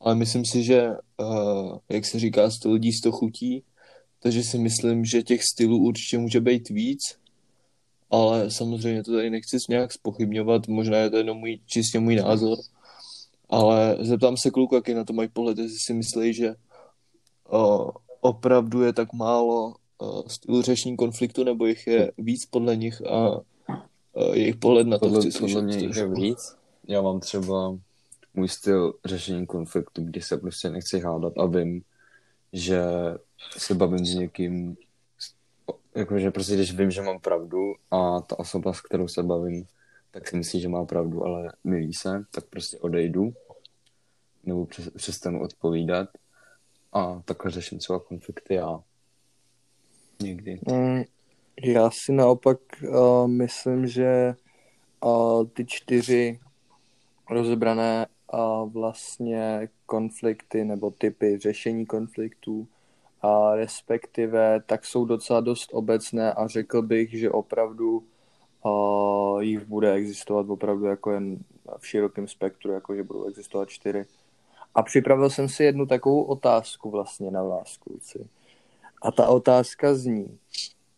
ale 0.00 0.14
myslím 0.14 0.44
si, 0.44 0.64
že 0.64 0.88
uh, 1.16 1.78
jak 1.88 2.06
se 2.06 2.18
říká, 2.18 2.50
sto 2.50 2.72
lidí, 2.72 2.92
sto 2.92 3.12
chutí, 3.12 3.62
takže 4.22 4.42
si 4.42 4.58
myslím, 4.58 5.04
že 5.04 5.22
těch 5.22 5.40
stylů 5.52 5.78
určitě 5.78 6.18
může 6.18 6.40
být 6.40 6.68
víc, 6.68 7.00
ale 8.10 8.50
samozřejmě 8.50 9.02
to 9.02 9.12
tady 9.12 9.30
nechci 9.30 9.56
nějak 9.68 9.92
spochybňovat, 9.92 10.68
možná 10.68 10.98
je 10.98 11.10
to 11.10 11.16
jenom 11.16 11.38
můj, 11.38 11.60
čistě 11.66 12.00
můj 12.00 12.16
názor, 12.16 12.58
ale 13.48 13.96
zeptám 14.00 14.36
se 14.36 14.50
kluka, 14.50 14.76
jaký 14.76 14.94
na 14.94 15.04
to 15.04 15.12
mají 15.12 15.28
pohled, 15.28 15.58
jestli 15.58 15.78
si 15.86 15.94
myslí, 15.94 16.34
že 16.34 16.54
uh, 17.52 17.90
opravdu 18.20 18.82
je 18.82 18.92
tak 18.92 19.12
málo 19.12 19.74
uh, 19.98 20.22
stylů 20.26 20.62
řešení 20.62 20.96
konfliktu, 20.96 21.44
nebo 21.44 21.66
jich 21.66 21.86
je 21.86 22.12
víc 22.18 22.46
podle 22.46 22.76
nich 22.76 23.06
a 23.06 23.30
uh, 23.30 24.34
jejich 24.34 24.56
pohled 24.56 24.86
na 24.86 24.98
to 24.98 25.06
Podle, 25.06 25.20
chci 25.20 25.30
podle 25.30 25.48
slyšet 25.48 25.62
mě 25.62 25.78
jich 25.78 25.96
je 25.96 26.08
víc. 26.08 26.56
Já 26.88 27.02
mám 27.02 27.20
třeba 27.20 27.78
můj 28.34 28.48
styl 28.48 28.94
řešení 29.04 29.46
konfliktu, 29.46 30.02
kdy 30.04 30.20
se 30.20 30.36
prostě 30.36 30.70
nechci 30.70 31.00
hádat 31.00 31.38
a 31.38 31.46
vím, 31.46 31.82
že 32.52 32.82
se 33.56 33.74
bavím 33.74 34.06
s 34.06 34.14
někým, 34.14 34.76
jakože 35.94 36.30
prostě 36.30 36.54
když 36.54 36.74
vím, 36.74 36.90
že 36.90 37.02
mám 37.02 37.20
pravdu 37.20 37.74
a 37.90 38.20
ta 38.20 38.38
osoba, 38.38 38.72
s 38.72 38.80
kterou 38.80 39.08
se 39.08 39.22
bavím, 39.22 39.66
tak 40.10 40.28
si 40.28 40.36
myslí, 40.36 40.60
že 40.60 40.68
má 40.68 40.84
pravdu, 40.84 41.24
ale 41.24 41.52
milí 41.64 41.94
se, 41.94 42.24
tak 42.30 42.44
prostě 42.44 42.78
odejdu 42.78 43.32
nebo 44.44 44.66
přes- 44.66 44.90
přestanu 44.96 45.42
odpovídat 45.42 46.08
a 46.96 47.22
takhle 47.24 47.50
řeším 47.50 47.78
třeba 47.78 47.98
konflikty 48.00 48.58
a 48.60 48.80
někdy. 50.22 50.60
Mm, 50.72 51.02
Já 51.64 51.90
si 51.90 52.12
naopak 52.12 52.58
uh, 52.82 53.26
myslím, 53.28 53.86
že 53.86 54.34
uh, 55.04 55.46
ty 55.46 55.64
čtyři 55.66 56.40
rozebrané 57.30 58.06
uh, 58.32 58.72
vlastně 58.72 59.68
konflikty 59.86 60.64
nebo 60.64 60.90
typy 60.90 61.38
řešení 61.38 61.86
konfliktů 61.86 62.68
a 63.22 63.54
respektive 63.54 64.60
tak 64.66 64.86
jsou 64.86 65.04
docela 65.04 65.40
dost 65.40 65.70
obecné 65.72 66.32
a 66.32 66.46
řekl 66.46 66.82
bych, 66.82 67.18
že 67.18 67.30
opravdu 67.30 68.04
uh, 68.64 69.42
jich 69.42 69.64
bude 69.64 69.92
existovat 69.92 70.50
opravdu 70.50 70.84
jako 70.84 71.12
jen 71.12 71.38
v 71.78 71.86
širokém 71.86 72.28
spektru, 72.28 72.72
jako 72.72 72.94
že 72.94 73.02
budou 73.02 73.24
existovat 73.24 73.68
čtyři. 73.68 74.04
A 74.76 74.82
připravil 74.82 75.30
jsem 75.30 75.48
si 75.48 75.64
jednu 75.64 75.86
takovou 75.86 76.22
otázku 76.22 76.90
vlastně 76.90 77.30
na 77.30 77.42
vás, 77.42 77.76
kluci. 77.76 78.28
A 79.02 79.10
ta 79.12 79.28
otázka 79.28 79.94
zní, 79.94 80.38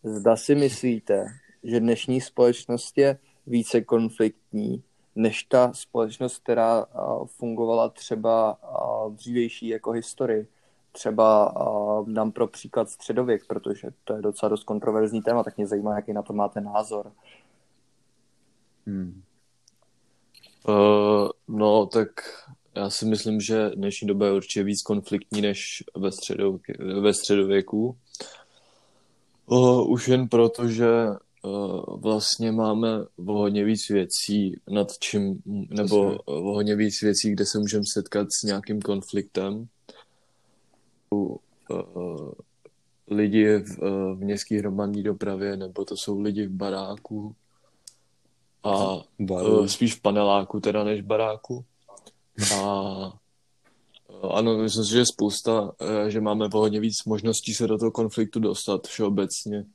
zda 0.03 0.35
si 0.35 0.55
myslíte, 0.55 1.25
že 1.63 1.79
dnešní 1.79 2.21
společnost 2.21 2.97
je 2.97 3.19
více 3.47 3.81
konfliktní, 3.81 4.83
než 5.15 5.43
ta 5.43 5.73
společnost, 5.73 6.37
která 6.37 6.85
fungovala 7.25 7.89
třeba 7.89 8.57
dřívější 9.09 9.67
jako 9.67 9.91
historii. 9.91 10.47
Třeba 10.91 11.53
dám 12.07 12.31
pro 12.31 12.47
příklad 12.47 12.89
středověk, 12.89 13.47
protože 13.47 13.87
to 14.03 14.13
je 14.13 14.21
docela 14.21 14.49
dost 14.49 14.63
kontroverzní 14.63 15.21
téma, 15.21 15.43
tak 15.43 15.57
mě 15.57 15.67
zajímá, 15.67 15.95
jaký 15.95 16.13
na 16.13 16.21
to 16.21 16.33
máte 16.33 16.61
názor. 16.61 17.11
Hmm. 18.87 19.21
Uh, 20.67 21.29
no, 21.47 21.85
tak 21.85 22.09
já 22.79 22.89
si 22.89 23.05
myslím, 23.05 23.41
že 23.41 23.69
dnešní 23.75 24.07
doba 24.07 24.25
je 24.25 24.33
určitě 24.33 24.63
víc 24.63 24.81
konfliktní 24.81 25.41
než 25.41 25.83
ve, 25.97 26.11
středověku. 26.11 27.01
Ve 27.01 27.13
středověku. 27.13 27.97
Uh, 29.45 29.91
už 29.91 30.07
jen 30.07 30.27
proto, 30.27 30.67
že 30.67 30.87
uh, 31.43 32.01
vlastně 32.01 32.51
máme 32.51 33.03
o 33.25 33.33
hodně 33.33 33.63
víc 33.63 33.89
věcí, 33.89 34.59
nad 34.69 34.87
čím, 34.99 35.41
nebo 35.69 36.17
o 36.25 36.53
hodně 36.53 36.75
víc 36.75 37.01
věcí, 37.01 37.31
kde 37.31 37.45
se 37.45 37.59
můžeme 37.59 37.83
setkat 37.93 38.27
s 38.31 38.43
nějakým 38.43 38.81
konfliktem. 38.81 39.67
Uh, 41.09 41.37
lidi 43.07 43.57
v, 43.57 43.77
v 44.13 44.15
městské 44.15 44.59
hromadné 44.59 45.03
dopravě, 45.03 45.57
nebo 45.57 45.85
to 45.85 45.97
jsou 45.97 46.21
lidi 46.21 46.47
v 46.47 46.51
baráku 46.51 47.35
a 48.63 49.03
Baru. 49.19 49.67
spíš 49.67 49.95
v 49.95 50.01
paneláku 50.01 50.59
teda 50.59 50.83
než 50.83 51.01
v 51.01 51.05
baráku. 51.05 51.65
A 52.55 53.19
ano, 54.31 54.57
myslím 54.57 54.83
si, 54.85 54.91
že 54.91 54.97
je 54.99 55.05
spousta, 55.05 55.61
uh, 55.61 56.07
že 56.07 56.21
máme 56.21 56.49
hodně 56.53 56.79
víc 56.79 57.03
možností 57.05 57.53
se 57.53 57.67
do 57.67 57.77
toho 57.77 57.91
konfliktu 57.91 58.39
dostat 58.39 58.87
všeobecně. 58.87 59.65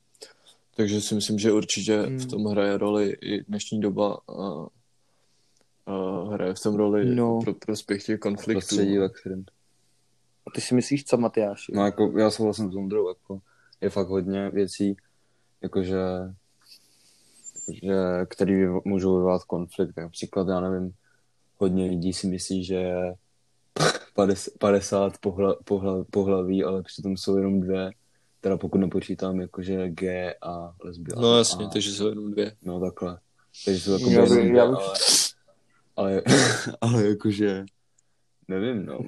Takže 0.75 1.01
si 1.01 1.15
myslím, 1.15 1.39
že 1.39 1.51
určitě 1.51 2.01
Hmm. 2.01 2.19
v 2.19 2.25
tom 2.25 2.45
hraje 2.45 2.77
roli 2.77 3.17
i 3.21 3.43
dnešní 3.43 3.81
doba 3.81 4.17
a, 4.27 4.65
a 5.91 6.23
hraje 6.33 6.53
v 6.53 6.59
tom 6.59 6.75
roli 6.75 7.15
No. 7.15 7.39
pro 7.43 7.53
prospěch 7.53 8.03
těch 8.03 8.19
konfliktů. 8.19 8.51
Prostředí, 8.67 8.97
ve 8.97 9.09
kterém. 9.09 9.45
A 10.47 10.51
ty 10.55 10.61
si 10.61 10.75
myslíš, 10.75 11.05
co 11.05 11.17
Matyáši? 11.17 11.71
No 11.75 11.85
jako 11.85 12.13
já 12.19 12.31
souhlasím 12.31 12.71
s 12.71 12.75
Ondrou, 12.75 13.07
jako 13.07 13.41
je 13.81 13.89
fakt 13.89 14.07
hodně 14.07 14.49
věcí, 14.49 14.97
jakože, 15.61 15.97
jakože 17.57 18.25
který 18.29 18.53
můžou 18.85 19.15
vyvolat 19.17 19.43
konflikt. 19.43 19.97
Například, 19.97 20.47
já 20.47 20.59
nevím, 20.59 20.93
hodně 21.57 21.85
lidí 21.85 22.13
si 22.13 22.27
myslí, 22.27 22.63
že 22.63 22.75
je 22.75 23.15
50, 24.13 24.53
50 24.59 25.17
pohla, 25.17 25.55
pohla, 25.65 26.05
pohlaví, 26.11 26.63
ale 26.63 26.83
přitom 26.83 27.17
jsou 27.17 27.37
jenom 27.37 27.61
dvě, 27.61 27.91
teda 28.41 28.57
pokud 28.57 28.77
nepočítám 28.77 29.39
jakože 29.39 29.89
G 29.89 30.33
a 30.41 30.73
lesbian. 30.83 31.21
No 31.21 31.37
jasně, 31.37 31.65
a, 31.65 31.69
takže 31.69 31.91
jsou 31.91 32.07
jenom 32.07 32.31
dvě. 32.31 32.55
No 32.63 32.79
takhle. 32.79 33.19
Takže 33.65 33.79
jsou 33.81 33.91
jako 33.91 34.09
Já 34.09 34.63
ale, 34.63 34.77
ale, 35.95 36.21
ale 36.81 37.07
jakože, 37.07 37.65
nevím, 38.47 38.85
no. 38.85 38.99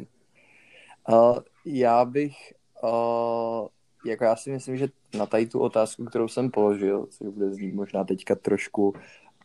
Uh, 1.10 1.40
já 1.66 2.06
bych, 2.06 2.34
uh, 2.84 3.68
jako 4.06 4.24
já 4.24 4.36
si 4.36 4.52
myslím, 4.52 4.78
že 4.78 4.88
na 5.18 5.26
tady 5.26 5.46
tu 5.46 5.60
otázku, 5.60 6.06
kterou 6.06 6.28
jsem 6.28 6.52
položil, 6.52 7.08
což 7.10 7.28
bude 7.28 7.54
znít 7.54 7.76
možná 7.76 8.04
teďka 8.04 8.36
trošku 8.36 8.94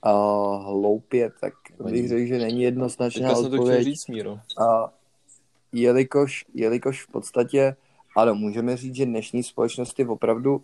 uh, 0.07 0.65
hloupě, 0.65 1.31
tak 1.41 1.55
bych 1.85 2.09
řekl, 2.09 2.27
že 2.27 2.39
není 2.39 2.63
jednoznačná 2.63 3.29
Teďka 3.29 3.43
jsem 3.43 3.51
to 3.51 3.57
odpověď. 3.57 3.85
říct, 3.85 4.07
Míro. 4.07 4.39
A 4.59 4.93
jelikož, 5.73 6.45
jelikož 6.55 7.05
v 7.05 7.09
podstatě, 7.09 7.77
ano, 8.17 8.35
můžeme 8.35 8.77
říct, 8.77 8.95
že 8.95 9.07
dnešní 9.07 9.43
společnost 9.43 9.99
je 9.99 10.09
opravdu 10.09 10.63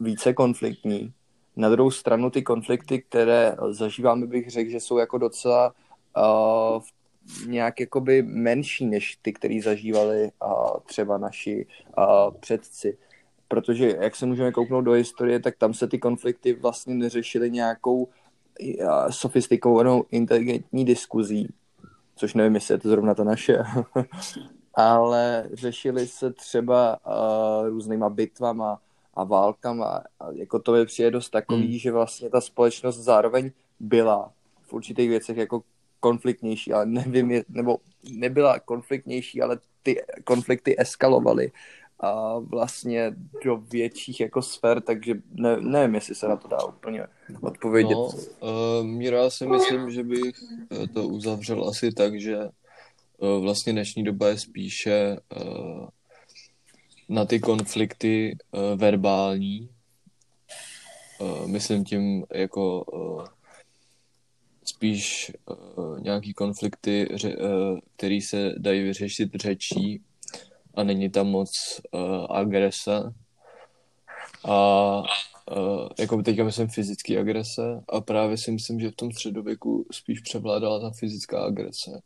více 0.00 0.32
konfliktní. 0.32 1.12
Na 1.56 1.68
druhou 1.68 1.90
stranu 1.90 2.30
ty 2.30 2.42
konflikty, 2.42 3.02
které 3.02 3.56
zažíváme, 3.70 4.26
bych 4.26 4.50
řekl, 4.50 4.70
že 4.70 4.80
jsou 4.80 4.98
jako 4.98 5.18
docela 5.18 5.72
uh, 6.16 6.82
nějak 7.46 7.80
jakoby 7.80 8.22
menší 8.22 8.86
než 8.86 9.18
ty, 9.22 9.32
které 9.32 9.60
zažívali 9.62 10.30
uh, 10.44 10.80
třeba 10.86 11.18
naši 11.18 11.66
uh, 11.98 12.34
předci. 12.40 12.98
Protože 13.48 13.96
jak 14.00 14.16
se 14.16 14.26
můžeme 14.26 14.52
kouknout 14.52 14.84
do 14.84 14.92
historie, 14.92 15.40
tak 15.40 15.56
tam 15.56 15.74
se 15.74 15.88
ty 15.88 15.98
konflikty 15.98 16.52
vlastně 16.52 16.94
neřešily 16.94 17.50
nějakou 17.50 18.08
sofistikovanou 19.10 20.04
inteligentní 20.10 20.84
diskuzí, 20.84 21.48
což 22.16 22.34
nevím, 22.34 22.54
jestli 22.54 22.74
je 22.74 22.78
to 22.78 22.88
zrovna 22.88 23.14
ta 23.14 23.24
naše, 23.24 23.58
ale 24.74 25.48
řešili 25.52 26.06
se 26.06 26.32
třeba 26.32 26.98
uh, 27.06 27.68
různýma 27.68 28.08
bitvama 28.08 28.80
a 29.14 29.24
válkama 29.24 30.02
a 30.20 30.30
jako 30.32 30.58
to 30.58 30.72
mi 30.72 30.86
přijde 30.86 31.10
dost 31.10 31.30
takový, 31.30 31.68
Hmm. 31.68 31.78
že 31.78 31.92
vlastně 31.92 32.30
ta 32.30 32.40
společnost 32.40 32.96
zároveň 32.96 33.50
byla 33.80 34.32
v 34.62 34.72
určitých 34.72 35.08
věcech 35.08 35.36
jako 35.36 35.62
konfliktnější, 36.00 36.72
ale 36.72 36.86
nevím, 36.86 37.30
je, 37.30 37.44
nebo 37.48 37.78
nebyla 38.10 38.58
konfliktnější, 38.58 39.42
ale 39.42 39.58
ty 39.82 40.02
konflikty 40.24 40.80
eskalovaly 40.80 41.52
a 42.00 42.38
vlastně 42.38 43.12
do 43.44 43.56
větších 43.56 44.20
jako 44.20 44.42
sfér, 44.42 44.80
takže 44.80 45.14
ne, 45.30 45.60
nevím, 45.60 45.94
jestli 45.94 46.14
se 46.14 46.28
na 46.28 46.36
to 46.36 46.48
dá 46.48 46.64
úplně 46.64 47.06
odpovědět. 47.40 47.94
No, 47.94 48.10
Míro, 48.82 49.16
já 49.16 49.30
si 49.30 49.46
myslím, 49.46 49.90
že 49.90 50.02
bych 50.04 50.34
eh, 50.70 50.86
to 50.86 51.08
uzavřel 51.08 51.68
asi 51.68 51.92
tak, 51.92 52.20
že 52.20 52.38
uh, 53.18 53.42
vlastně 53.42 53.72
dnešní 53.72 54.04
doba 54.04 54.28
je 54.28 54.38
spíše 54.38 55.16
uh, 55.42 55.88
na 57.08 57.24
ty 57.24 57.40
konflikty 57.40 58.36
uh, 58.52 58.80
verbální. 58.80 59.68
Uh, 61.20 61.46
myslím 61.46 61.84
tím 61.84 62.24
jako 62.34 62.84
uh, 62.84 63.24
spíš 64.64 65.32
uh, 65.76 66.00
nějaký 66.00 66.34
konflikty, 66.34 67.08
ře, 67.14 67.36
uh, 67.36 67.78
který 67.96 68.20
se 68.20 68.54
dají 68.58 68.82
vyřešit 68.82 69.34
řečí 69.34 70.02
a 70.78 70.82
není 70.84 71.10
tam 71.10 71.26
moc 71.26 71.50
uh, 71.92 72.26
agrese. 72.30 73.12
A 74.44 74.98
uh, 75.56 75.88
jako 75.98 76.22
teďka 76.22 76.44
myslím 76.44 76.68
fyzický 76.68 77.18
agrese 77.18 77.82
a 77.88 78.00
právě 78.00 78.36
si 78.36 78.52
myslím, 78.52 78.80
že 78.80 78.90
v 78.90 78.96
tom 78.96 79.12
středověku 79.12 79.86
spíš 79.92 80.20
převládala 80.20 80.80
ta 80.80 80.90
fyzická 80.98 81.44
agrese. 81.44 82.00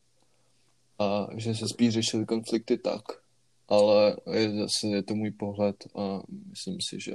A 0.99 1.27
že 1.37 1.55
se 1.55 1.69
spíš 1.69 1.93
řešily 1.95 2.27
konflikty 2.27 2.79
tak. 2.79 3.03
Ale 3.69 4.17
je, 4.33 4.51
zase 4.57 4.87
je 4.87 5.03
to 5.03 5.15
můj 5.15 5.31
pohled 5.31 5.77
a 5.97 6.21
myslím 6.51 6.79
si, 6.81 7.01
že, 7.01 7.13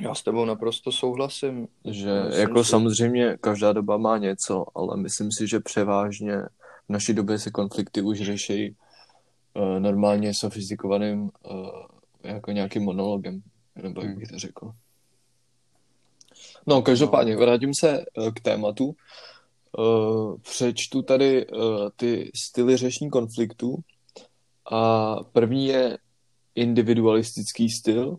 Já 0.00 0.14
s 0.14 0.22
tebou 0.22 0.44
naprosto 0.44 0.92
souhlasím. 0.92 1.68
že 1.84 2.22
Myslím 2.22 2.40
jako 2.40 2.64
si- 2.64 2.70
samozřejmě 2.70 3.36
každá 3.40 3.72
doba 3.72 3.96
má 3.96 4.18
něco, 4.18 4.64
ale 4.74 4.96
myslím 4.96 5.32
si, 5.32 5.48
že 5.48 5.60
převážně 5.60 6.36
v 6.88 6.92
naší 6.92 7.12
době 7.12 7.38
se 7.38 7.50
konflikty 7.50 8.02
už 8.02 8.18
řeší 8.20 8.76
uh, 9.56 9.80
normálně 9.80 10.34
sofistikovaným 10.34 11.20
uh, 11.22 11.30
jako 12.22 12.52
nějakým 12.52 12.82
monologem, 12.82 13.42
nebo 13.82 14.00
jak 14.00 14.10
Hmm. 14.10 14.18
bych 14.18 14.28
to 14.28 14.38
řekl. 14.38 14.70
No, 16.66 16.82
každopádně, 16.82 17.36
vrátím 17.36 17.70
se 17.80 18.00
eh, 18.00 18.30
k 18.30 18.40
tématu. 18.40 18.94
Přečtu 20.42 21.02
tady 21.02 21.46
ty 21.96 22.30
styly 22.34 22.76
řešení 22.76 23.10
konfliktů. 23.10 23.76
A 24.72 25.16
první 25.32 25.66
je 25.66 25.98
individualistický 26.54 27.70
styl, 27.70 28.16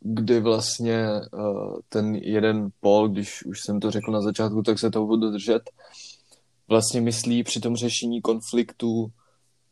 kdy 0.00 0.40
vlastně 0.40 1.06
ten 1.88 2.14
jeden 2.14 2.68
pol, 2.80 3.08
když 3.08 3.44
už 3.44 3.60
jsem 3.60 3.80
to 3.80 3.90
řekl 3.90 4.12
na 4.12 4.20
začátku, 4.20 4.62
tak 4.62 4.78
se 4.78 4.90
toho 4.90 5.06
budu 5.06 5.30
držet, 5.30 5.62
vlastně 6.68 7.00
myslí 7.00 7.42
při 7.42 7.60
tom 7.60 7.76
řešení 7.76 8.20
konfliktu 8.20 9.12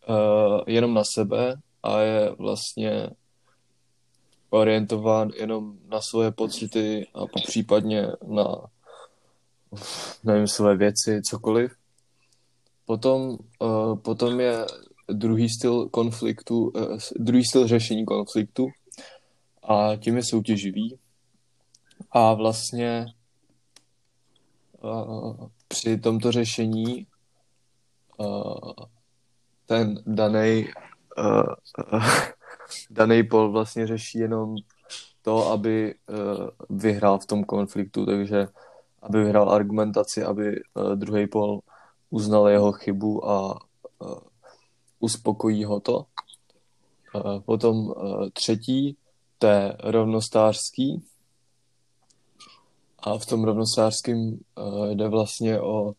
eh, 0.08 0.62
jenom 0.66 0.94
na 0.94 1.02
sebe 1.04 1.54
a 1.82 2.00
je 2.00 2.30
vlastně 2.38 3.10
orientován 4.50 5.30
jenom 5.36 5.78
na 5.88 6.00
svoje 6.00 6.30
pocity 6.30 7.06
a 7.14 7.26
případně 7.46 8.06
na 8.26 8.44
nevím, 10.24 10.46
své 10.46 10.76
věci, 10.76 11.22
cokoliv. 11.22 11.72
Potom, 12.86 13.38
uh, 13.58 13.98
potom 13.98 14.40
je 14.40 14.66
druhý 15.08 15.48
styl 15.48 15.88
konfliktu, 15.88 16.68
uh, 16.68 16.98
druhý 17.16 17.44
styl 17.44 17.66
řešení 17.66 18.04
konfliktu 18.04 18.68
a 19.62 19.96
tím 19.96 20.16
je 20.16 20.22
soutěživý. 20.24 20.98
A 22.10 22.34
vlastně 22.34 23.06
uh, 24.82 25.48
při 25.68 25.98
tomto 25.98 26.32
řešení 26.32 27.06
uh, 28.16 28.70
ten 29.68 30.00
daný 30.06 30.68
uh, 31.18 31.54
uh, 31.92 32.04
daný 32.90 33.22
pol 33.22 33.52
vlastně 33.52 33.86
řeší 33.86 34.18
jenom 34.18 34.56
to, 35.22 35.50
aby 35.50 35.94
uh, 35.94 36.48
vyhrál 36.70 37.18
v 37.18 37.26
tom 37.26 37.44
konfliktu, 37.44 38.06
takže 38.06 38.48
aby 39.02 39.24
vyhrál 39.24 39.50
argumentaci, 39.50 40.24
aby 40.24 40.56
uh, 40.74 40.92
druhý 40.94 41.26
pol 41.26 41.60
uznal 42.10 42.48
jeho 42.48 42.72
chybu 42.72 43.28
a 43.28 43.60
uh, 43.98 44.18
uspokojí 45.00 45.64
ho 45.64 45.80
to. 45.80 46.04
Uh, 47.14 47.40
potom 47.40 47.76
uh, 47.76 48.28
třetí, 48.32 48.96
to 49.38 49.46
je 49.46 49.76
rovnostářský. 49.84 51.04
A 52.98 53.18
v 53.18 53.26
tom 53.26 53.44
rovnostářském 53.44 54.18
uh, 54.18 54.86
jde 54.86 55.08
vlastně 55.08 55.60
o 55.60 55.92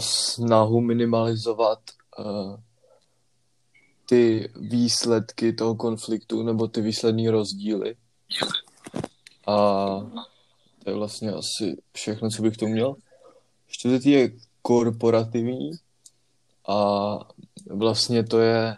snahu 0.00 0.80
minimalizovat 0.80 1.78
uh, 2.18 2.56
ty 4.08 4.52
výsledky 4.56 5.52
toho 5.52 5.74
konfliktu 5.74 6.42
nebo 6.42 6.68
ty 6.68 6.80
výslední 6.80 7.28
rozdíly. 7.28 7.96
A 9.46 9.54
to 10.84 10.90
je 10.90 10.94
vlastně 10.94 11.32
asi 11.32 11.76
všechno, 11.92 12.30
co 12.30 12.42
bych 12.42 12.56
tu 12.56 12.68
měl. 12.68 12.94
Čtvrtý 13.66 14.10
je 14.10 14.30
korporativní 14.62 15.70
a 16.68 17.18
vlastně 17.70 18.24
to 18.24 18.38
je, 18.38 18.76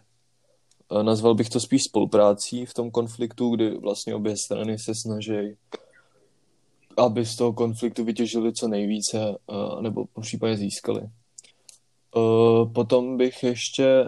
nazval 1.03 1.35
bych 1.35 1.49
to 1.49 1.61
spíš 1.61 1.83
spoluprácí 1.85 2.67
v 2.67 2.75
tom 2.75 2.91
konfliktu, 2.91 3.51
kdy 3.51 3.79
vlastně 3.79 4.15
obě 4.15 4.35
strany 4.37 4.79
se 4.79 4.93
snaží, 4.95 5.57
aby 7.01 7.27
z 7.27 7.37
toho 7.37 7.53
konfliktu 7.53 8.05
vytěžili 8.05 8.53
co 8.53 8.69
nejvíce, 8.69 9.39
nebo 9.81 10.05
případně 10.21 10.57
získali. 10.57 11.01
Potom 12.75 13.17
bych 13.17 13.43
ještě 13.43 14.05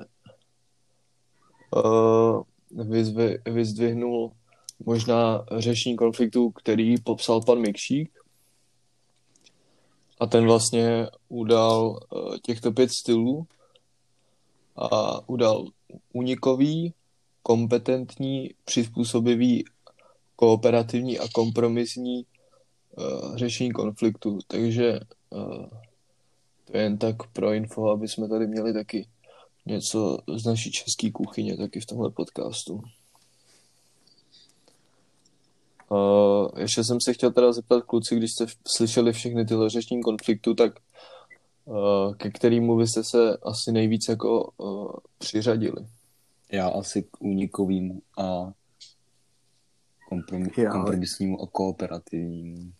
vyzdvihnul 3.46 4.32
možná 4.86 5.44
řešení 5.58 5.96
konfliktu, 5.96 6.50
který 6.50 6.94
popsal 7.00 7.40
pan 7.42 7.58
Mikšík. 7.58 8.18
A 10.20 10.26
ten 10.26 10.44
vlastně 10.44 11.06
udal 11.28 12.00
těchto 12.42 12.72
pět 12.72 12.90
stylů 12.90 13.46
a 14.76 15.20
udal 15.28 15.66
unikový, 16.12 16.94
kompetentní, 17.42 18.50
přizpůsobivý, 18.64 19.64
kooperativní 20.36 21.18
a 21.18 21.28
kompromisní 21.34 22.26
uh, 22.96 23.36
řešení 23.36 23.72
konfliktu. 23.72 24.38
Takže 24.46 25.00
uh, 25.30 25.66
to 26.64 26.76
je 26.76 26.82
jen 26.82 26.98
tak 26.98 27.16
pro 27.32 27.52
info, 27.52 27.90
aby 27.90 28.08
jsme 28.08 28.28
tady 28.28 28.46
měli 28.46 28.72
taky 28.72 29.08
něco 29.66 30.18
z 30.36 30.44
naší 30.44 30.70
české 30.70 31.10
kuchyně 31.10 31.56
taky 31.56 31.80
v 31.80 31.86
tomhle 31.86 32.10
podcastu. 32.10 32.82
Uh, 35.88 36.48
ještě 36.58 36.84
jsem 36.84 36.98
se 37.00 37.12
chtěl 37.12 37.32
teda 37.32 37.52
zeptat 37.52 37.84
kluci, 37.84 38.16
když 38.16 38.30
jste 38.32 38.46
slyšeli 38.76 39.12
všechny 39.12 39.44
tyhle 39.44 39.70
řešení 39.70 40.02
konfliktu, 40.02 40.54
tak 40.54 40.72
uh, 41.64 42.14
ke 42.14 42.30
kterému 42.30 42.76
byste 42.76 43.04
se 43.04 43.36
asi 43.36 43.72
nejvíc 43.72 44.08
jako 44.08 44.52
uh, 44.56 44.92
přiřadili? 45.18 45.86
Já 46.52 46.68
asi 46.68 47.02
k 47.02 47.20
únikovýmu 47.20 48.02
a 48.18 48.52
kompromisnímu 50.72 51.42
a 51.42 51.46
kooperativnímu. 51.46 52.72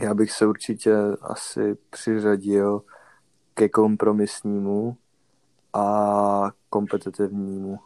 Já 0.00 0.14
bych 0.14 0.32
se 0.32 0.46
určitě 0.46 0.96
asi 1.20 1.76
přiřadil 1.90 2.82
ke 3.54 3.68
kompromisnímu 3.68 4.96
a 5.72 6.50
kompetitivnímu, 6.70 7.78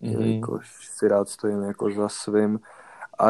Mhm. 0.00 0.12
jelikož 0.12 0.88
si 0.96 1.08
rád 1.08 1.28
stojím 1.28 1.62
jako 1.62 1.90
za 1.90 2.08
svým 2.08 2.60
a 3.18 3.26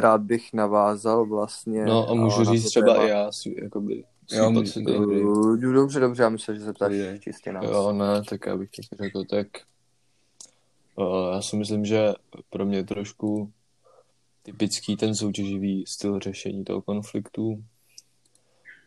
rád 0.00 0.20
bych 0.20 0.52
navázal 0.52 1.26
vlastně 1.26 1.84
No 1.84 2.08
a 2.10 2.14
můžu 2.14 2.44
na 2.44 2.52
říct 2.52 2.68
třeba 2.70 2.92
téma. 2.92 3.04
i 3.06 3.08
já 3.08 3.32
si, 3.32 3.54
jakoby, 3.62 4.04
Jo, 4.32 4.50
můžu- 4.50 5.56
Dobře, 5.72 6.00
dobře, 6.00 6.22
já 6.22 6.28
myslím, 6.28 6.56
že 6.56 6.64
se 6.64 6.72
ptáš 6.72 6.92
Dobrý. 6.98 7.20
čistě 7.20 7.52
nás. 7.52 7.64
Jo, 7.64 7.92
ne, 7.92 8.22
tak 8.28 8.46
já 8.46 8.56
bych 8.56 8.70
taky 8.70 9.02
řekl, 9.02 9.24
tak 9.24 9.46
uh, 10.96 11.32
já 11.34 11.42
si 11.42 11.56
myslím, 11.56 11.84
že 11.84 12.12
pro 12.50 12.66
mě 12.66 12.76
je 12.76 12.84
trošku 12.84 13.50
typický 14.44 14.96
ten 14.96 15.14
soutěživý 15.14 15.84
styl 15.86 16.20
řešení 16.20 16.64
toho 16.64 16.82
konfliktu. 16.82 17.64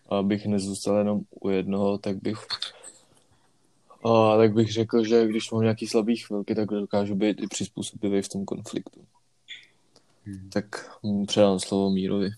A 0.10 0.18
abych 0.18 0.46
nezůstal 0.46 0.98
jenom 0.98 1.22
u 1.42 1.50
jednoho, 1.50 1.98
tak 1.98 2.22
bych 2.22 2.38
a 4.04 4.38
tak 4.38 4.54
bych 4.54 4.74
řekl, 4.74 5.04
že 5.04 5.28
když 5.28 5.52
mám 5.52 5.62
nějaký 5.62 5.88
slabý 5.88 6.16
chvilky, 6.16 6.56
tak 6.56 6.70
dokážu 6.70 7.16
být 7.16 7.42
i 7.42 7.48
přizpůsobivý 7.48 8.22
v 8.22 8.30
tom 8.30 8.46
konfliktu. 8.46 9.02
Hmm. 10.26 10.50
Tak 10.50 10.66
předám 11.28 11.60
slovo 11.60 11.90
Mírovi. 11.90 12.30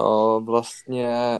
Uh, 0.00 0.44
vlastně 0.44 1.38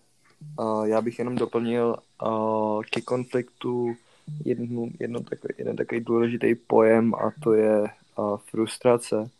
uh, 0.58 0.84
já 0.84 1.00
bych 1.00 1.18
jenom 1.18 1.36
doplnil 1.36 1.96
uh, 2.22 2.82
ke 2.90 3.00
konfliktu 3.00 3.96
jednu, 4.44 4.90
jedno 5.00 5.20
takový, 5.20 5.54
jeden 5.58 5.76
takový 5.76 6.00
důležitý 6.00 6.54
pojem 6.54 7.14
a 7.14 7.32
to 7.42 7.52
je 7.52 7.80
uh, 7.80 8.36
frustrace, 8.36 9.30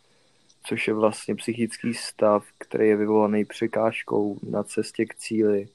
což 0.67 0.87
je 0.87 0.93
vlastně 0.93 1.35
psychický 1.35 1.93
stav, 1.93 2.45
který 2.57 2.87
je 2.87 2.95
vyvolaný 2.95 3.45
překážkou 3.45 4.39
na 4.49 4.63
cestě 4.63 5.05
k 5.05 5.15
cíli, 5.15 5.67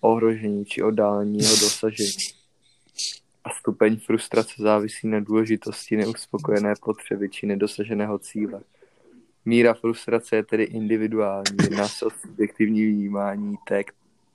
ohrožení 0.00 0.64
či 0.64 0.82
oddálení 0.82 1.38
jeho 1.38 1.56
dosažení. 1.56 2.10
A 3.44 3.50
stupeň 3.50 3.96
frustrace 3.96 4.54
závisí 4.58 5.08
na 5.08 5.20
důležitosti 5.20 5.96
neuspokojené 5.96 6.74
potřeby 6.82 7.28
či 7.28 7.46
nedosaženého 7.46 8.18
cíle. 8.18 8.60
Míra 9.44 9.74
frustrace 9.74 10.36
je 10.36 10.44
tedy 10.44 10.64
individuální, 10.64 11.56
jedná 11.62 11.88
se 11.88 12.06
o 12.06 12.10
subjektivní 12.10 12.86
vnímání 12.86 13.56
té, 13.68 13.82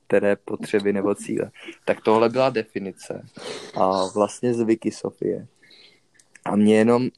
které 0.07 0.35
potřeby 0.35 0.93
nebo 0.93 1.15
cíle. 1.15 1.51
Tak 1.85 2.01
tohle 2.01 2.29
byla 2.29 2.49
definice 2.49 3.25
a 3.75 4.07
vlastně 4.15 4.53
z 4.53 4.61
Wikisofie. 4.61 5.47
A 6.45 6.55
mě 6.55 6.77
jenom 6.77 7.01
uh, 7.03 7.09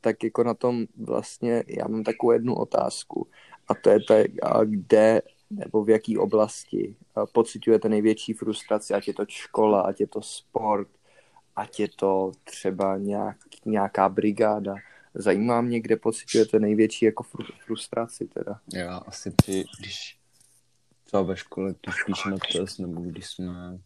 tak 0.00 0.24
jako 0.24 0.44
na 0.44 0.54
tom 0.54 0.86
vlastně, 0.96 1.64
já 1.66 1.88
mám 1.88 2.04
takovou 2.04 2.32
jednu 2.32 2.54
otázku 2.54 3.28
a 3.68 3.74
to 3.74 3.90
je 3.90 3.98
tak, 4.08 4.26
uh, 4.54 4.64
kde 4.64 5.22
nebo 5.50 5.84
v 5.84 5.90
jaký 5.90 6.18
oblasti 6.18 6.96
uh, 7.16 7.24
pocitujete 7.32 7.88
největší 7.88 8.32
frustraci, 8.32 8.94
ať 8.94 9.08
je 9.08 9.14
to 9.14 9.24
škola, 9.28 9.80
ať 9.80 10.00
je 10.00 10.06
to 10.06 10.22
sport, 10.22 10.88
ať 11.56 11.80
je 11.80 11.88
to 11.96 12.32
třeba 12.44 12.96
nějak, 12.96 13.36
nějaká 13.64 14.08
brigáda. 14.08 14.74
Zajímá 15.14 15.60
mě, 15.60 15.80
kde 15.80 15.96
pocitujete 15.96 16.60
největší 16.60 17.04
jako 17.04 17.22
fru, 17.22 17.44
frustraci 17.66 18.26
teda. 18.26 18.60
Já 18.74 18.96
asi 18.96 19.30
při, 19.30 19.64
když 19.78 20.18
třeba 21.04 21.22
ve 21.22 21.36
škole, 21.36 21.74
když 21.82 22.04
píšeme 22.06 22.36
test, 22.52 22.78
nebo 22.78 23.00
když 23.00 23.26
jsme, 23.26 23.78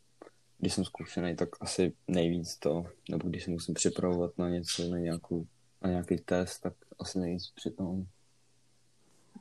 když 0.61 0.75
jsem 0.75 0.85
zkušený, 0.85 1.37
tak 1.37 1.49
asi 1.61 1.93
nejvíc 2.09 2.57
to, 2.57 2.85
nebo 3.11 3.29
když 3.29 3.45
se 3.45 3.51
musím 3.51 3.75
připravovat 3.75 4.39
na 4.39 4.49
něco, 4.49 4.89
na, 4.89 4.99
nějakou, 4.99 5.47
na 5.83 5.91
nějaký 5.91 6.17
test, 6.17 6.61
tak 6.61 6.75
asi 6.99 7.19
nejvíc 7.19 7.51
při 7.55 7.71
tom. 7.71 8.07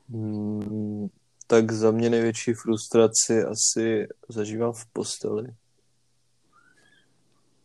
Hmm, 0.09 1.07
tak 1.47 1.71
za 1.71 1.91
mě 1.91 2.09
největší 2.09 2.53
frustraci 2.53 3.43
asi 3.43 4.07
zažívám 4.29 4.73
v 4.73 4.85
posteli. 4.85 5.47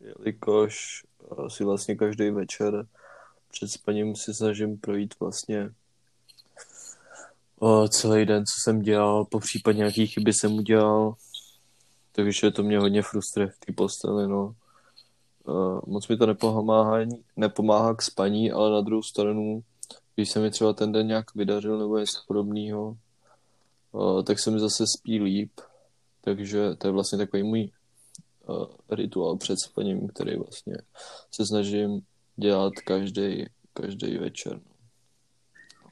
Jelikož 0.00 1.04
si 1.48 1.64
vlastně 1.64 1.96
každý 1.96 2.30
večer 2.30 2.86
před 3.50 3.68
spaním 3.68 4.16
si 4.16 4.34
snažím 4.34 4.78
projít 4.78 5.14
vlastně 5.20 5.70
o, 7.58 7.88
celý 7.88 8.26
den, 8.26 8.44
co 8.44 8.60
jsem 8.62 8.82
dělal, 8.82 9.24
po 9.24 9.40
případě 9.40 9.78
nějaký 9.78 10.06
chyby 10.06 10.32
jsem 10.32 10.52
udělal. 10.52 11.14
Takže 12.16 12.50
to 12.50 12.62
mě 12.62 12.78
hodně 12.78 13.02
frustruje 13.02 13.48
v 13.48 13.58
té 13.58 13.72
posteli, 13.72 14.28
no. 14.28 14.54
Uh, 15.44 15.80
moc 15.86 16.08
mi 16.08 16.16
to 16.16 16.26
nepomáhá, 16.26 16.98
nepomáhá 17.36 17.94
k 17.94 18.02
spaní, 18.02 18.52
ale 18.52 18.70
na 18.70 18.80
druhou 18.80 19.02
stranu, 19.02 19.62
když 20.14 20.30
se 20.30 20.40
mi 20.40 20.50
třeba 20.50 20.72
ten 20.72 20.92
den 20.92 21.06
nějak 21.06 21.34
vydařil 21.34 21.78
nebo 21.78 21.98
něco 21.98 22.20
podobného, 22.26 22.96
uh, 23.92 24.22
tak 24.22 24.38
se 24.38 24.50
mi 24.50 24.60
zase 24.60 24.86
spí 24.86 25.20
líp. 25.20 25.52
Takže 26.20 26.74
to 26.74 26.86
je 26.86 26.92
vlastně 26.92 27.18
takový 27.18 27.42
můj 27.42 27.70
uh, 28.46 28.66
rituál 28.90 29.36
před 29.36 29.60
spaním, 29.60 30.08
který 30.08 30.36
vlastně 30.36 30.76
se 31.30 31.46
snažím 31.46 32.00
dělat 32.36 32.72
každý 32.84 33.46
každý 33.74 34.18
večer. 34.18 34.52
no. 34.52 34.74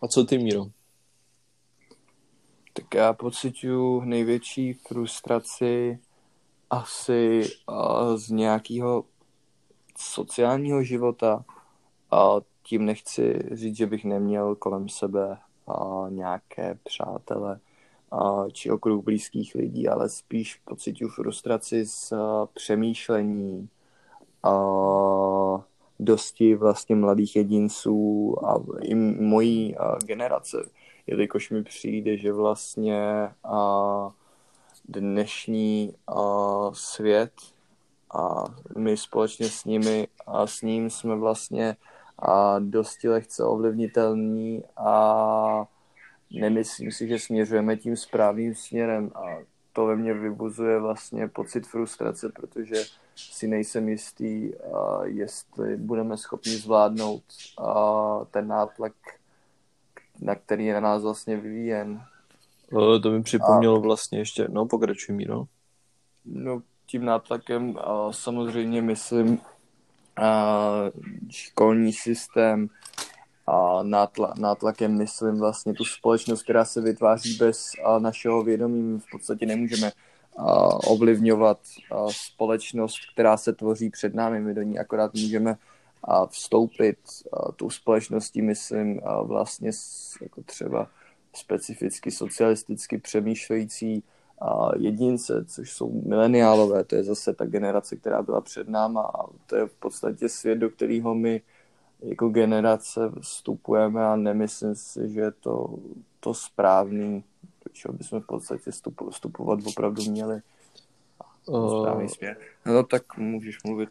A 0.03 0.09
co 0.09 0.25
ty, 0.25 0.39
Míro? 0.39 0.67
Tak 2.73 2.95
já 2.95 3.13
pocituju 3.13 4.01
největší 4.01 4.73
frustraci 4.73 5.99
asi 6.73 7.43
z 8.15 8.31
nějakého 8.31 9.05
sociálního 9.99 10.83
života. 10.83 11.45
A 12.11 12.41
tím 12.63 12.85
nechci 12.85 13.39
říct, 13.53 13.77
že 13.77 13.87
bych 13.87 14.05
neměl 14.05 14.55
kolem 14.55 14.89
sebe 14.89 15.39
a, 15.67 16.07
nějaké 16.09 16.79
přátele 16.83 17.61
a, 18.11 18.45
či 18.53 18.71
okruh 18.71 19.05
blízkých 19.05 19.55
lidí, 19.55 19.89
ale 19.89 20.09
spíš 20.09 20.55
pocituju 20.65 21.11
frustraci 21.11 21.87
z 21.87 22.13
přemýšlení 22.55 23.69
a, 24.43 24.53
dosti 26.01 26.55
vlastně 26.55 26.97
mladých 26.97 27.37
jedinců 27.37 28.35
a 28.47 28.63
i 28.81 28.95
mojí 28.95 29.77
generace, 30.05 30.57
jelikož 31.07 31.51
mi 31.51 31.63
přijde, 31.63 32.17
že 32.17 32.33
vlastně 32.33 33.29
a, 33.45 34.13
dnešní 34.89 35.95
a, 36.07 36.21
svět 36.73 37.33
a 38.15 38.45
my 38.77 38.97
společně 38.97 39.49
s 39.49 39.65
nimi 39.65 40.09
a 40.27 40.47
s 40.47 40.63
ním 40.63 40.91
jsme 40.91 41.17
vlastně 41.17 41.77
a 42.19 42.59
dosti 42.59 43.09
lehce 43.09 43.45
ovlivnitelní 43.45 44.63
a 44.77 45.65
nemyslím 46.31 46.93
si, 46.93 47.09
že 47.09 47.19
směřujeme 47.19 47.77
tím 47.77 47.97
správným 47.97 48.55
směrem 48.55 49.11
a 49.15 49.23
to 49.73 49.87
ve 49.87 49.97
mně 49.97 50.15
vybuzuje 50.15 50.79
vlastně 50.79 51.29
pocit 51.29 51.67
frustrace, 51.67 52.29
protože 52.29 52.85
si 53.15 53.49
nejsem 53.49 53.89
jistý, 53.89 54.53
jestli 55.05 55.77
budeme 55.77 56.17
schopni 56.17 56.53
zvládnout 56.53 57.23
ten 58.31 58.49
nátlak, 58.49 58.93
na 60.21 60.35
který 60.35 60.67
je 60.67 60.75
na 60.75 60.81
nás 60.81 61.03
vlastně 61.03 61.37
vyvíjen. 61.37 62.05
To 63.03 63.11
mi 63.11 63.23
připomnělo 63.23 63.77
a... 63.77 63.81
vlastně 63.81 64.19
ještě, 64.19 64.47
no 64.51 64.67
pokračuj 64.67 65.15
Míro. 65.15 65.45
No 66.25 66.63
tím 66.87 67.05
nátlakem 67.05 67.79
a 67.79 68.13
samozřejmě 68.13 68.83
myslím 68.83 69.39
a 70.17 70.67
školní 71.31 71.93
systém 71.93 72.69
a 73.47 73.83
nátla, 73.83 74.35
nátlakem 74.39 74.99
myslím 74.99 75.39
vlastně 75.39 75.73
tu 75.75 75.85
společnost, 75.85 76.43
která 76.43 76.65
se 76.65 76.81
vytváří 76.81 77.37
bez 77.37 77.71
a 77.85 77.99
našeho 77.99 78.43
vědomí. 78.43 78.83
My 78.83 78.99
v 78.99 79.11
podstatě 79.13 79.47
nemůžeme 79.47 79.93
a, 80.37 80.45
ovlivňovat 80.87 81.59
a, 81.91 82.07
společnost, 82.11 82.99
která 83.13 83.37
se 83.37 83.53
tvoří 83.53 83.91
před 83.91 84.15
námi. 84.15 84.41
My 84.41 84.55
do 84.55 84.63
ní 84.63 84.79
akorát 84.79 85.15
můžeme 85.15 85.57
a, 86.05 86.27
vstoupit 86.27 86.99
a, 87.33 87.53
tou 87.53 87.71
společností, 87.71 88.43
myslím, 88.43 89.01
a 89.05 89.23
vlastně 89.23 89.73
s, 89.73 90.13
jako 90.23 90.43
třeba 90.43 90.89
specificky 91.35 92.11
socialisticky 92.11 92.99
přemýšlející 92.99 94.03
jedince, 94.77 95.45
což 95.45 95.73
jsou 95.73 96.03
mileniálové, 96.07 96.85
to 96.85 96.95
je 96.95 97.05
zase 97.05 97.35
ta 97.35 97.47
generace, 97.47 97.97
která 97.97 98.23
byla 98.23 98.41
před 98.41 98.69
náma 98.69 99.03
a 99.03 99.27
to 99.47 99.57
je 99.57 99.67
v 99.67 99.75
podstatě 99.75 100.29
svět, 100.29 100.59
do 100.59 100.71
kterého 100.71 101.15
my 101.15 101.43
jako 102.03 102.29
generace 102.29 103.01
vstupujeme 103.21 104.05
a 104.05 104.17
nemyslím 104.17 104.75
si, 104.75 105.11
že 105.11 105.21
je 105.21 105.31
to, 105.31 105.79
to 106.21 106.35
správný, 106.35 107.25
do 107.65 107.73
čeho 107.73 107.95
bychom 107.95 108.21
v 108.21 108.27
podstatě 108.27 108.71
vstupovat 109.11 109.59
opravdu 109.67 110.03
měli. 110.11 110.41
Správný 111.45 112.09
směr. 112.09 112.37
No 112.67 112.83
tak 112.83 113.17
můžeš 113.17 113.63
mluvit. 113.65 113.89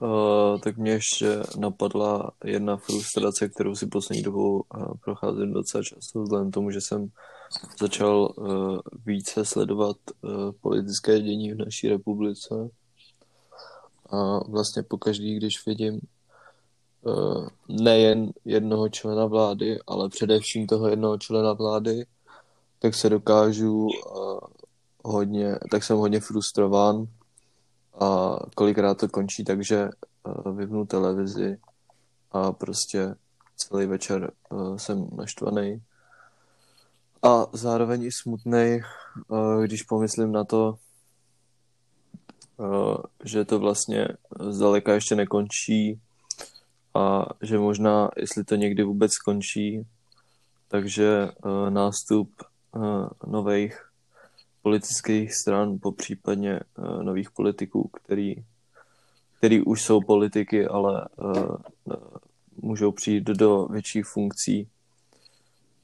Uh, 0.00 0.60
tak 0.60 0.76
mě 0.76 0.92
ještě 0.92 1.42
napadla 1.58 2.30
jedna 2.44 2.76
frustrace, 2.76 3.48
kterou 3.48 3.74
si 3.74 3.86
poslední 3.86 4.22
dobou 4.22 4.62
uh, 4.76 4.92
procházím 5.04 5.52
docela 5.52 5.82
často, 5.82 6.22
vzhledem 6.22 6.50
tomu, 6.50 6.70
že 6.70 6.80
jsem 6.80 7.08
začal 7.80 8.34
uh, 8.36 8.78
více 9.06 9.44
sledovat 9.44 9.96
uh, 10.22 10.52
politické 10.60 11.20
dění 11.20 11.52
v 11.52 11.58
naší 11.58 11.88
republice. 11.88 12.54
A 14.10 14.38
vlastně 14.50 14.82
pokaždý, 14.82 15.36
když 15.36 15.66
vidím 15.66 16.00
uh, 17.02 17.48
nejen 17.68 18.32
jednoho 18.44 18.88
člena 18.88 19.26
vlády, 19.26 19.78
ale 19.86 20.08
především 20.08 20.66
toho 20.66 20.88
jednoho 20.88 21.18
člena 21.18 21.52
vlády, 21.52 22.06
tak 22.78 22.94
se 22.94 23.10
dokážu 23.10 23.86
uh, 23.86 24.38
hodně, 25.08 25.58
tak 25.70 25.84
jsem 25.84 25.96
hodně 25.96 26.20
frustrován 26.20 27.06
a 28.00 28.38
kolikrát 28.54 28.98
to 28.98 29.08
končí 29.08 29.44
tak, 29.44 29.64
že 29.64 29.88
uh, 29.88 30.56
vypnu 30.56 30.86
televizi 30.86 31.58
a 32.32 32.52
prostě 32.52 33.14
celý 33.56 33.86
večer 33.86 34.30
uh, 34.50 34.76
jsem 34.76 35.08
naštvaný. 35.16 35.82
A 37.22 37.46
zároveň 37.52 38.02
i 38.02 38.12
smutný, 38.12 38.80
uh, 39.28 39.64
když 39.64 39.82
pomyslím 39.82 40.32
na 40.32 40.44
to, 40.44 40.78
že 43.24 43.44
to 43.44 43.58
vlastně 43.58 44.08
zdaleka 44.40 44.92
ještě 44.92 45.16
nekončí 45.16 46.00
a 46.94 47.26
že 47.42 47.58
možná, 47.58 48.10
jestli 48.16 48.44
to 48.44 48.54
někdy 48.54 48.82
vůbec 48.82 49.12
skončí, 49.12 49.86
takže 50.68 51.28
nástup 51.68 52.30
nových 53.26 53.87
politických 54.68 55.34
stran, 55.34 55.78
po 55.78 55.92
případně 55.92 56.60
uh, 56.78 57.02
nových 57.02 57.30
politiků, 57.30 57.90
který, 57.92 58.34
který 59.38 59.62
už 59.62 59.82
jsou 59.82 60.00
politiky, 60.00 60.66
ale 60.66 61.08
uh, 61.16 61.56
můžou 62.62 62.92
přijít 62.92 63.24
do 63.24 63.66
větších 63.66 64.06
funkcí, 64.06 64.68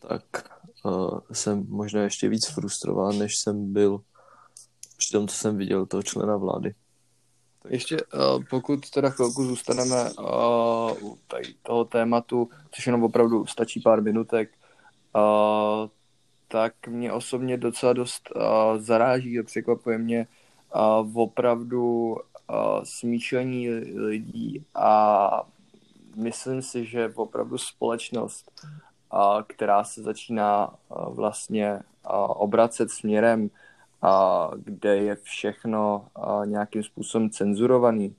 tak 0.08 0.24
uh, 0.84 1.18
jsem 1.32 1.66
možná 1.68 2.02
ještě 2.02 2.28
víc 2.28 2.46
frustrován, 2.46 3.18
než 3.18 3.32
jsem 3.36 3.72
byl 3.72 4.00
při 4.96 5.12
tom, 5.12 5.28
co 5.28 5.36
jsem 5.36 5.56
viděl 5.56 5.86
toho 5.86 6.02
člena 6.02 6.36
vlády. 6.36 6.74
Ještě 7.68 7.96
pokud 8.50 8.90
teda 8.90 9.10
chvilku 9.10 9.44
zůstaneme 9.44 10.10
u 11.02 11.18
tady 11.26 11.54
toho 11.62 11.84
tématu, 11.84 12.48
což 12.70 12.86
jenom 12.86 13.02
opravdu 13.02 13.46
stačí 13.46 13.80
pár 13.80 14.02
minutek, 14.02 14.50
tak 16.54 16.86
mě 16.86 17.12
osobně 17.12 17.56
docela 17.56 17.92
dost 17.92 18.30
uh, 18.36 18.42
zaráží 18.78 19.38
a 19.38 19.42
překvapuje 19.42 19.98
mě 19.98 20.26
uh, 20.74 21.22
opravdu 21.22 22.12
uh, 22.12 22.16
smýšlení 22.84 23.68
lidí 23.96 24.64
a 24.74 25.42
myslím 26.16 26.62
si, 26.62 26.86
že 26.86 27.12
opravdu 27.14 27.58
společnost, 27.58 28.50
uh, 29.12 29.42
která 29.46 29.84
se 29.84 30.02
začíná 30.02 30.68
uh, 30.68 31.14
vlastně 31.14 31.72
uh, 31.74 31.80
obracet 32.28 32.90
směrem, 32.90 33.42
uh, 33.42 34.54
kde 34.64 34.96
je 34.96 35.16
všechno 35.16 36.08
uh, 36.18 36.46
nějakým 36.46 36.82
způsobem 36.82 37.30
cenzurovaný 37.30 38.16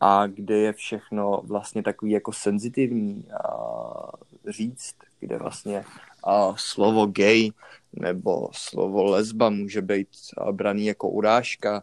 a 0.00 0.26
kde 0.26 0.56
je 0.56 0.72
všechno 0.72 1.42
vlastně 1.44 1.82
takový 1.82 2.10
jako 2.10 2.32
senzitivní 2.32 3.24
uh, 3.24 4.10
říct, 4.48 4.94
kde 5.20 5.38
vlastně 5.38 5.84
a 6.28 6.54
slovo 6.56 7.06
gay 7.06 7.50
nebo 7.92 8.48
slovo 8.52 9.04
lesba 9.04 9.50
může 9.50 9.82
být 9.82 10.08
braný 10.52 10.86
jako 10.86 11.08
urážka, 11.08 11.82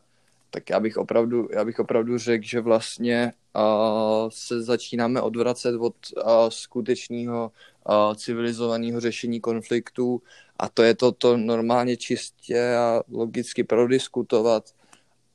tak 0.50 0.70
já 0.70 0.80
bych 0.80 0.98
opravdu, 0.98 1.48
já 1.52 1.66
bych 1.66 1.80
opravdu 1.80 2.18
řekl, 2.18 2.46
že 2.46 2.62
vlastně 2.62 3.34
uh, 3.56 4.30
se 4.30 4.64
začínáme 4.64 5.22
odvracet 5.22 5.76
od 5.76 5.96
uh, 6.16 6.24
skutečného 6.50 7.52
uh, 7.90 8.16
civilizovaného 8.16 9.00
řešení 9.00 9.40
konfliktů 9.42 10.22
a 10.60 10.70
to 10.70 10.84
je 10.84 10.96
to, 10.96 11.12
to 11.12 11.38
normálně 11.38 11.98
čistě 11.98 12.76
a 12.76 13.04
logicky 13.12 13.64
prodiskutovat. 13.64 14.70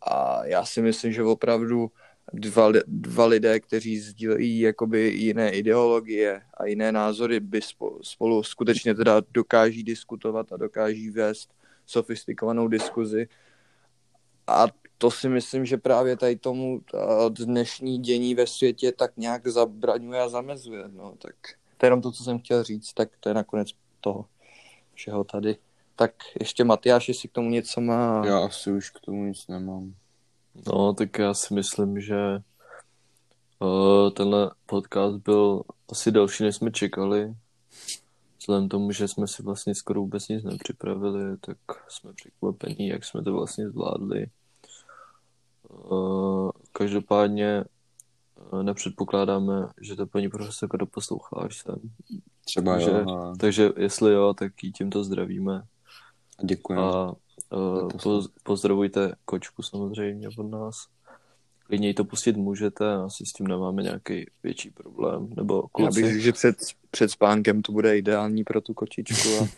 A 0.02 0.46
já 0.46 0.64
si 0.64 0.82
myslím, 0.82 1.12
že 1.12 1.22
opravdu 1.22 1.90
dva, 2.32 2.72
dva 2.86 3.26
lidé, 3.26 3.60
kteří 3.60 3.98
sdílejí 3.98 4.60
jakoby 4.60 5.00
jiné 5.08 5.50
ideologie 5.50 6.42
a 6.54 6.66
jiné 6.66 6.92
názory, 6.92 7.40
by 7.40 7.62
spolu, 7.62 7.98
spolu 8.02 8.42
skutečně 8.42 8.94
teda 8.94 9.22
dokáží 9.30 9.84
diskutovat 9.84 10.52
a 10.52 10.56
dokáží 10.56 11.10
vést 11.10 11.50
sofistikovanou 11.86 12.68
diskuzi. 12.68 13.28
A 14.46 14.66
to 14.98 15.10
si 15.10 15.28
myslím, 15.28 15.66
že 15.66 15.76
právě 15.76 16.16
tady 16.16 16.36
tomu 16.36 16.80
dnešní 17.30 17.98
dění 17.98 18.34
ve 18.34 18.46
světě 18.46 18.92
tak 18.92 19.16
nějak 19.16 19.46
zabraňuje 19.46 20.20
a 20.20 20.28
zamezuje. 20.28 20.84
No, 20.88 21.14
tak 21.18 21.34
to 21.76 21.86
je 21.86 21.88
jenom 21.88 22.02
to, 22.02 22.12
co 22.12 22.24
jsem 22.24 22.38
chtěl 22.38 22.64
říct, 22.64 22.92
tak 22.92 23.08
to 23.20 23.28
je 23.28 23.34
nakonec 23.34 23.68
toho 24.00 24.24
všeho 24.94 25.24
tady. 25.24 25.56
Tak 25.96 26.12
ještě 26.40 26.64
Matyáš, 26.64 27.08
jestli 27.08 27.28
k 27.28 27.32
tomu 27.32 27.50
něco 27.50 27.80
má. 27.80 28.26
Já 28.26 28.38
asi 28.38 28.72
už 28.72 28.90
k 28.90 29.00
tomu 29.00 29.24
nic 29.24 29.48
nemám. 29.48 29.94
No, 30.66 30.94
tak 30.94 31.18
já 31.18 31.34
si 31.34 31.54
myslím, 31.54 32.00
že 32.00 32.42
uh, 33.58 34.10
tenhle 34.10 34.50
podcast 34.66 35.16
byl 35.16 35.62
asi 35.92 36.10
další, 36.10 36.42
než 36.42 36.56
jsme 36.56 36.70
čekali. 36.70 37.34
Vzhledem 38.38 38.68
tomu, 38.68 38.92
že 38.92 39.08
jsme 39.08 39.26
si 39.26 39.42
vlastně 39.42 39.74
skoro 39.74 40.00
vůbec 40.00 40.28
nic 40.28 40.44
nepřipravili, 40.44 41.36
tak 41.36 41.56
jsme 41.88 42.12
překvapení, 42.12 42.88
jak 42.88 43.04
jsme 43.04 43.22
to 43.22 43.32
vlastně 43.32 43.68
zvládli. 43.68 44.26
Uh, 45.68 46.50
každopádně 46.72 47.64
uh, 48.52 48.62
nepředpokládáme, 48.62 49.68
že 49.80 49.96
to 49.96 50.06
paní 50.06 50.28
profesorka 50.28 50.76
doposlouchá 50.76 51.36
až 51.36 51.58
sem. 51.58 51.76
Třeba 52.44 52.72
takže, 52.72 52.90
jo. 52.90 53.10
A... 53.10 53.32
Takže 53.40 53.70
jestli 53.76 54.12
jo, 54.12 54.34
tak 54.34 54.64
jí 54.64 54.72
tímto 54.72 55.04
zdravíme. 55.04 55.62
Děkujeme. 56.44 56.84
A 56.84 57.12
poz, 58.02 58.28
pozdravujte 58.42 59.12
kočku 59.24 59.62
samozřejmě 59.62 60.28
od 60.38 60.50
nás, 60.50 60.86
klidně 61.66 61.94
to 61.94 62.04
pustit 62.04 62.36
můžete, 62.36 62.94
asi 62.94 63.26
s 63.26 63.32
tím 63.32 63.46
nemáme 63.46 63.82
nějaký 63.82 64.26
větší 64.42 64.70
problém, 64.70 65.28
nebo 65.36 65.56
Já 65.56 65.68
kluci. 65.72 66.02
bych 66.02 66.10
řekl, 66.10 66.24
že 66.24 66.32
před, 66.32 66.56
před 66.90 67.10
spánkem 67.10 67.62
to 67.62 67.72
bude 67.72 67.98
ideální 67.98 68.44
pro 68.44 68.60
tu 68.60 68.74
kočičku 68.74 69.28
a, 69.40 69.48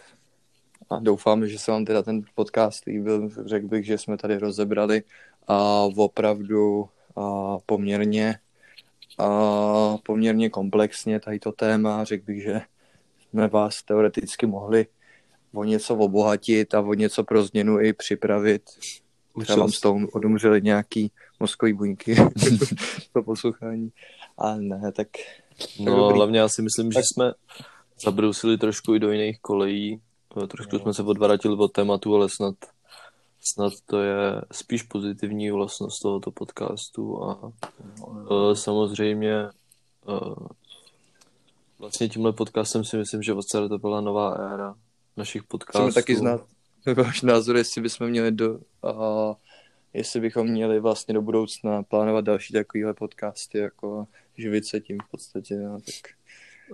a 0.94 0.98
doufám, 1.00 1.46
že 1.46 1.58
se 1.58 1.70
vám 1.70 1.84
teda 1.84 2.02
ten 2.02 2.22
podcast 2.34 2.84
líbil. 2.84 3.28
Řekl 3.46 3.68
bych, 3.68 3.86
že 3.86 3.98
jsme 3.98 4.16
tady 4.16 4.38
rozebrali 4.38 5.02
a 5.48 5.82
opravdu 5.96 6.88
a 7.16 7.58
poměrně 7.66 8.38
a 9.18 9.28
poměrně 10.02 10.50
komplexně 10.50 11.20
tady 11.20 11.38
to 11.38 11.52
téma. 11.52 12.04
Řekl 12.04 12.24
bych, 12.24 12.42
že 12.42 12.60
jsme 13.30 13.48
vás 13.48 13.82
teoreticky 13.82 14.46
mohli 14.46 14.86
o 15.54 15.64
něco 15.64 15.96
obohatit 15.96 16.74
a 16.74 16.80
o 16.80 16.94
něco 16.94 17.24
pro 17.24 17.44
změnu 17.44 17.80
i 17.80 17.92
připravit. 17.92 18.62
Třeba 19.42 19.58
vám 19.58 19.72
z 19.72 19.80
toho 19.80 19.98
odumřeli 20.12 20.62
nějaký 20.62 21.10
mozkový 21.40 21.72
buňky 21.72 22.16
po 23.12 23.22
poslouchání. 23.22 23.92
A 24.38 24.54
ne, 24.56 24.92
tak 24.92 25.08
No, 25.80 25.96
dobrý. 25.96 26.16
hlavně 26.16 26.38
já 26.38 26.48
si 26.48 26.62
myslím, 26.62 26.92
že 26.92 26.94
Tak- 26.98 27.04
jsme 27.04 27.32
zabrousili 28.04 28.58
trošku 28.58 28.94
i 28.94 28.98
do 28.98 29.12
jiných 29.12 29.40
kolejí. 29.40 30.00
Eh, 30.42 30.46
Trošku 30.46 30.76
No. 30.76 30.78
jsme 30.82 30.94
se 30.94 31.02
odvratili 31.02 31.56
od 31.56 31.72
tématu, 31.72 32.14
ale 32.16 32.28
snad, 32.28 32.54
snad 33.40 33.72
to 33.86 34.02
je 34.02 34.42
spíš 34.52 34.82
pozitivní 34.82 35.50
vlastnost 35.50 36.02
tohoto 36.02 36.30
podcastu 36.30 37.22
a 37.24 37.52
uh, 38.06 38.54
samozřejmě 38.54 39.48
uh, 40.08 40.46
vlastně 41.78 42.08
tímhle 42.08 42.32
podcastem 42.32 42.84
si 42.84 42.96
myslím, 42.96 43.22
že 43.22 43.34
odstartovala 43.34 44.00
nová 44.00 44.32
éra 44.34 44.74
našich 45.16 45.42
podcastů. 45.42 45.78
Chceme 45.78 45.92
taky 45.92 46.16
znát 46.16 46.46
váš 46.96 47.22
názor, 47.22 47.56
jestli 47.56 47.82
bychom 47.82 48.08
měli 48.08 48.32
do, 48.32 48.58
a 48.82 49.34
jestli 49.92 50.20
bychom 50.20 50.46
měli 50.46 50.80
vlastně 50.80 51.14
do 51.14 51.22
budoucna 51.22 51.82
plánovat 51.82 52.24
další 52.24 52.52
takovýhle 52.52 52.94
podcasty, 52.94 53.58
jako 53.58 54.06
živit 54.38 54.66
se 54.66 54.80
tím 54.80 54.98
v 54.98 55.10
podstatě, 55.10 55.56
no, 55.56 55.80
tak 55.80 56.12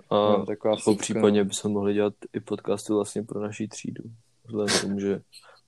A 0.09 0.15
no, 0.15 0.45
taková 0.45 0.75
po 0.83 0.97
no. 1.15 1.45
bychom 1.45 1.71
mohli 1.71 1.93
dělat 1.93 2.13
i 2.33 2.39
podcasty 2.39 2.93
vlastně 2.93 3.23
pro 3.23 3.41
naší 3.41 3.67
třídu. 3.67 4.03
Vzhledem 4.45 4.79
tomu, 4.81 4.99
že, 4.99 5.21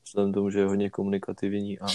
vzhledem 0.05 0.33
tomu, 0.33 0.49
že 0.49 0.59
je 0.59 0.65
hodně 0.65 0.89
komunikativní 0.89 1.79
a 1.79 1.85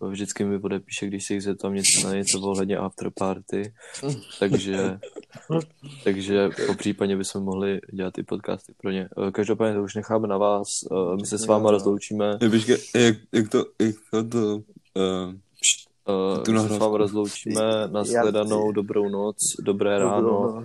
vždycky 0.00 0.44
mi 0.44 0.60
podepíše, 0.60 1.06
když 1.06 1.26
se 1.26 1.34
jich 1.34 1.42
zeptám 1.42 1.74
něco 1.74 2.08
na 2.08 2.14
něco 2.14 2.40
ohledně 2.40 2.76
afterparty, 2.76 3.72
takže, 4.38 4.98
takže 6.04 6.48
po 6.66 6.74
případě 6.74 7.16
bychom 7.16 7.42
mohli 7.42 7.80
dělat 7.92 8.18
i 8.18 8.22
podcasty 8.22 8.72
pro 8.82 8.90
ně. 8.90 9.08
Eh, 9.28 9.30
Každopádně 9.30 9.74
to 9.74 9.82
už 9.82 9.94
necháme 9.94 10.28
na 10.28 10.38
vás, 10.38 10.66
Eh, 10.92 11.16
my 11.16 11.26
se 11.26 11.38
s 11.38 11.46
váma 11.46 11.70
rozloučíme, 11.70 12.38
jak, 12.94 13.16
jak 13.32 13.48
to, 13.48 13.64
jak 13.80 13.94
to, 14.10 14.24
to 14.24 14.56
uh, 14.56 15.34
Eh, 16.08 16.42
Tu 16.42 16.52
my 16.52 16.60
se 16.60 16.68
s 16.68 16.78
vámi 16.78 16.98
rozloučíme, 16.98 17.88
nashledanou, 17.88 18.72
dobrou 18.72 19.08
noc, 19.08 19.36
dobré 19.62 19.98
ráno, 19.98 20.62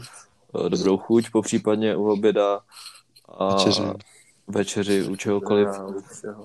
dobrou 0.69 0.97
chuť, 0.97 1.29
po 1.31 1.41
případně 1.41 1.95
u 1.95 2.09
oběda. 2.09 2.59
A 3.37 3.55
Večeři. 3.55 3.81
Večeři 4.49 5.03
u 5.03 5.15
čehokoliv. 5.15 5.67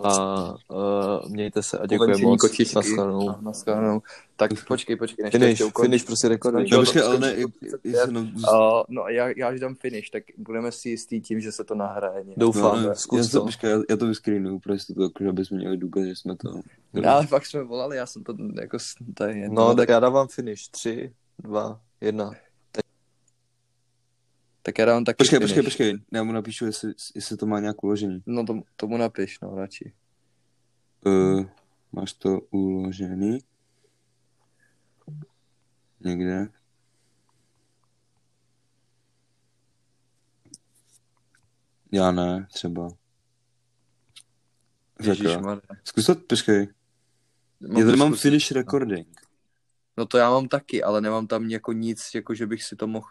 A 0.03 0.51
uh, 0.53 1.31
mějte 1.31 1.62
se 1.62 1.79
a 1.79 1.87
děkuji 1.87 2.23
moc. 2.23 2.40
kočičky. 2.40 2.75
Nashledanou. 2.77 3.31
A 3.31 3.38
Naschledanou. 3.40 4.03
Tak 4.37 4.51
počkej, 4.69 4.97
počkej, 4.97 5.23
než 5.23 5.33
to 5.33 5.38
Finish, 5.38 5.51
ještě 5.51 5.64
ukončím. 5.64 5.90
finish, 5.90 6.05
prostě. 6.07 6.27
Jo, 6.27 6.51
no, 6.53 6.64
to 6.71 6.77
počkej, 6.77 7.03
ale 7.03 7.19
ne, 7.19 7.33
po 7.35 7.40
jak, 7.40 7.51
35. 7.51 7.95
jak 7.95 8.05
se 8.07 8.12
no, 8.12 8.21
Uh, 8.21 8.83
no, 8.88 9.09
já, 9.09 9.29
já 9.37 9.49
až 9.49 9.61
dám 9.61 9.75
finish, 9.75 10.11
tak 10.11 10.23
budeme 10.37 10.73
si 10.73 10.88
jistý 10.88 11.21
tím, 11.21 11.40
že 11.40 11.53
se 11.53 11.64
to 11.64 11.75
nahraje. 11.75 12.25
nějak. 12.25 12.38
Doufám, 12.38 12.83
no, 12.83 12.88
ne, 12.88 12.95
zkus 12.95 13.19
já, 13.19 13.25
to, 13.25 13.38
to. 13.38 13.45
počkej, 13.45 13.71
já, 13.71 13.79
já 13.90 13.97
to 13.97 14.07
vyscreenuju, 14.07 14.59
pro 14.59 14.73
jistotu, 14.73 15.03
jako, 15.03 15.29
aby 15.29 15.45
jsme 15.45 15.57
měli 15.57 15.77
důkaz, 15.77 16.05
že 16.05 16.17
jsme 16.17 16.37
to... 16.37 16.61
No, 16.93 17.11
ale 17.11 17.27
fakt 17.27 17.47
jsme 17.47 17.62
volali, 17.62 17.97
já 17.97 18.07
jsem 18.07 18.25
to 18.25 18.35
jako, 18.61 18.79
to 19.14 19.25
jedno. 19.25 19.55
No, 19.55 19.67
tak, 19.69 19.77
tak 19.77 19.88
já 19.88 20.01
dávám 20.01 20.29
finish. 20.29 20.69
Tři, 20.69 21.12
dva, 21.38 21.81
jedna. 22.01 22.31
Tak 24.66 24.79
já 24.79 24.85
dám 24.85 25.05
taky 25.05 25.16
Počkej, 25.16 25.38
finish. 25.38 25.50
počkej, 25.50 25.62
počkej, 25.62 25.98
já 26.12 26.24
mu 26.24 26.33
napíšu, 26.33 26.64
jestli, 26.64 26.92
jestli 27.14 27.37
to 27.37 27.46
má 27.46 27.61
nějak 27.61 27.85
uložený. 27.85 28.22
No, 28.27 28.44
tomu, 28.44 28.64
tomu 28.77 28.96
napiš, 28.96 29.40
no, 29.40 29.55
radši. 29.55 29.92
Uh, 31.07 31.46
máš 31.92 32.12
to 32.12 32.40
uložený? 32.40 33.38
Někde? 36.00 36.48
Já 41.92 42.11
ne, 42.11 42.46
třeba. 42.53 42.88
Ježišmarja. 45.03 45.61
Zkus 45.85 46.07
to, 46.07 46.14
počkej. 46.14 46.68
Mám 47.61 47.79
Já 47.79 47.85
tady 47.85 47.90
to 47.90 47.96
mám 47.96 48.14
finish 48.14 48.50
recording. 48.50 49.20
No 49.96 50.07
to 50.07 50.18
já 50.18 50.31
mám 50.31 50.48
taky, 50.48 50.83
ale 50.83 51.00
nemám 51.00 51.27
tam 51.27 51.50
jako 51.50 51.72
nic, 51.72 52.11
jako 52.14 52.35
že 52.35 52.46
bych 52.46 52.62
si 52.62 52.77
to 52.77 52.87
mohl... 52.87 53.07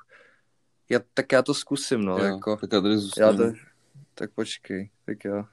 Já, 0.93 0.99
tak 1.13 1.31
já 1.31 1.41
to 1.41 1.53
zkusím, 1.53 2.05
no, 2.05 2.17
Jo, 2.17 2.23
jako... 2.23 2.57
tak 2.57 2.69
já 2.73 2.81
tady 2.81 2.93
Já 2.93 2.99
zůstanu. 2.99 3.37
to... 3.37 3.57
Tak 4.15 4.31
počkej, 4.31 4.89
tak 5.05 5.25
já... 5.25 5.47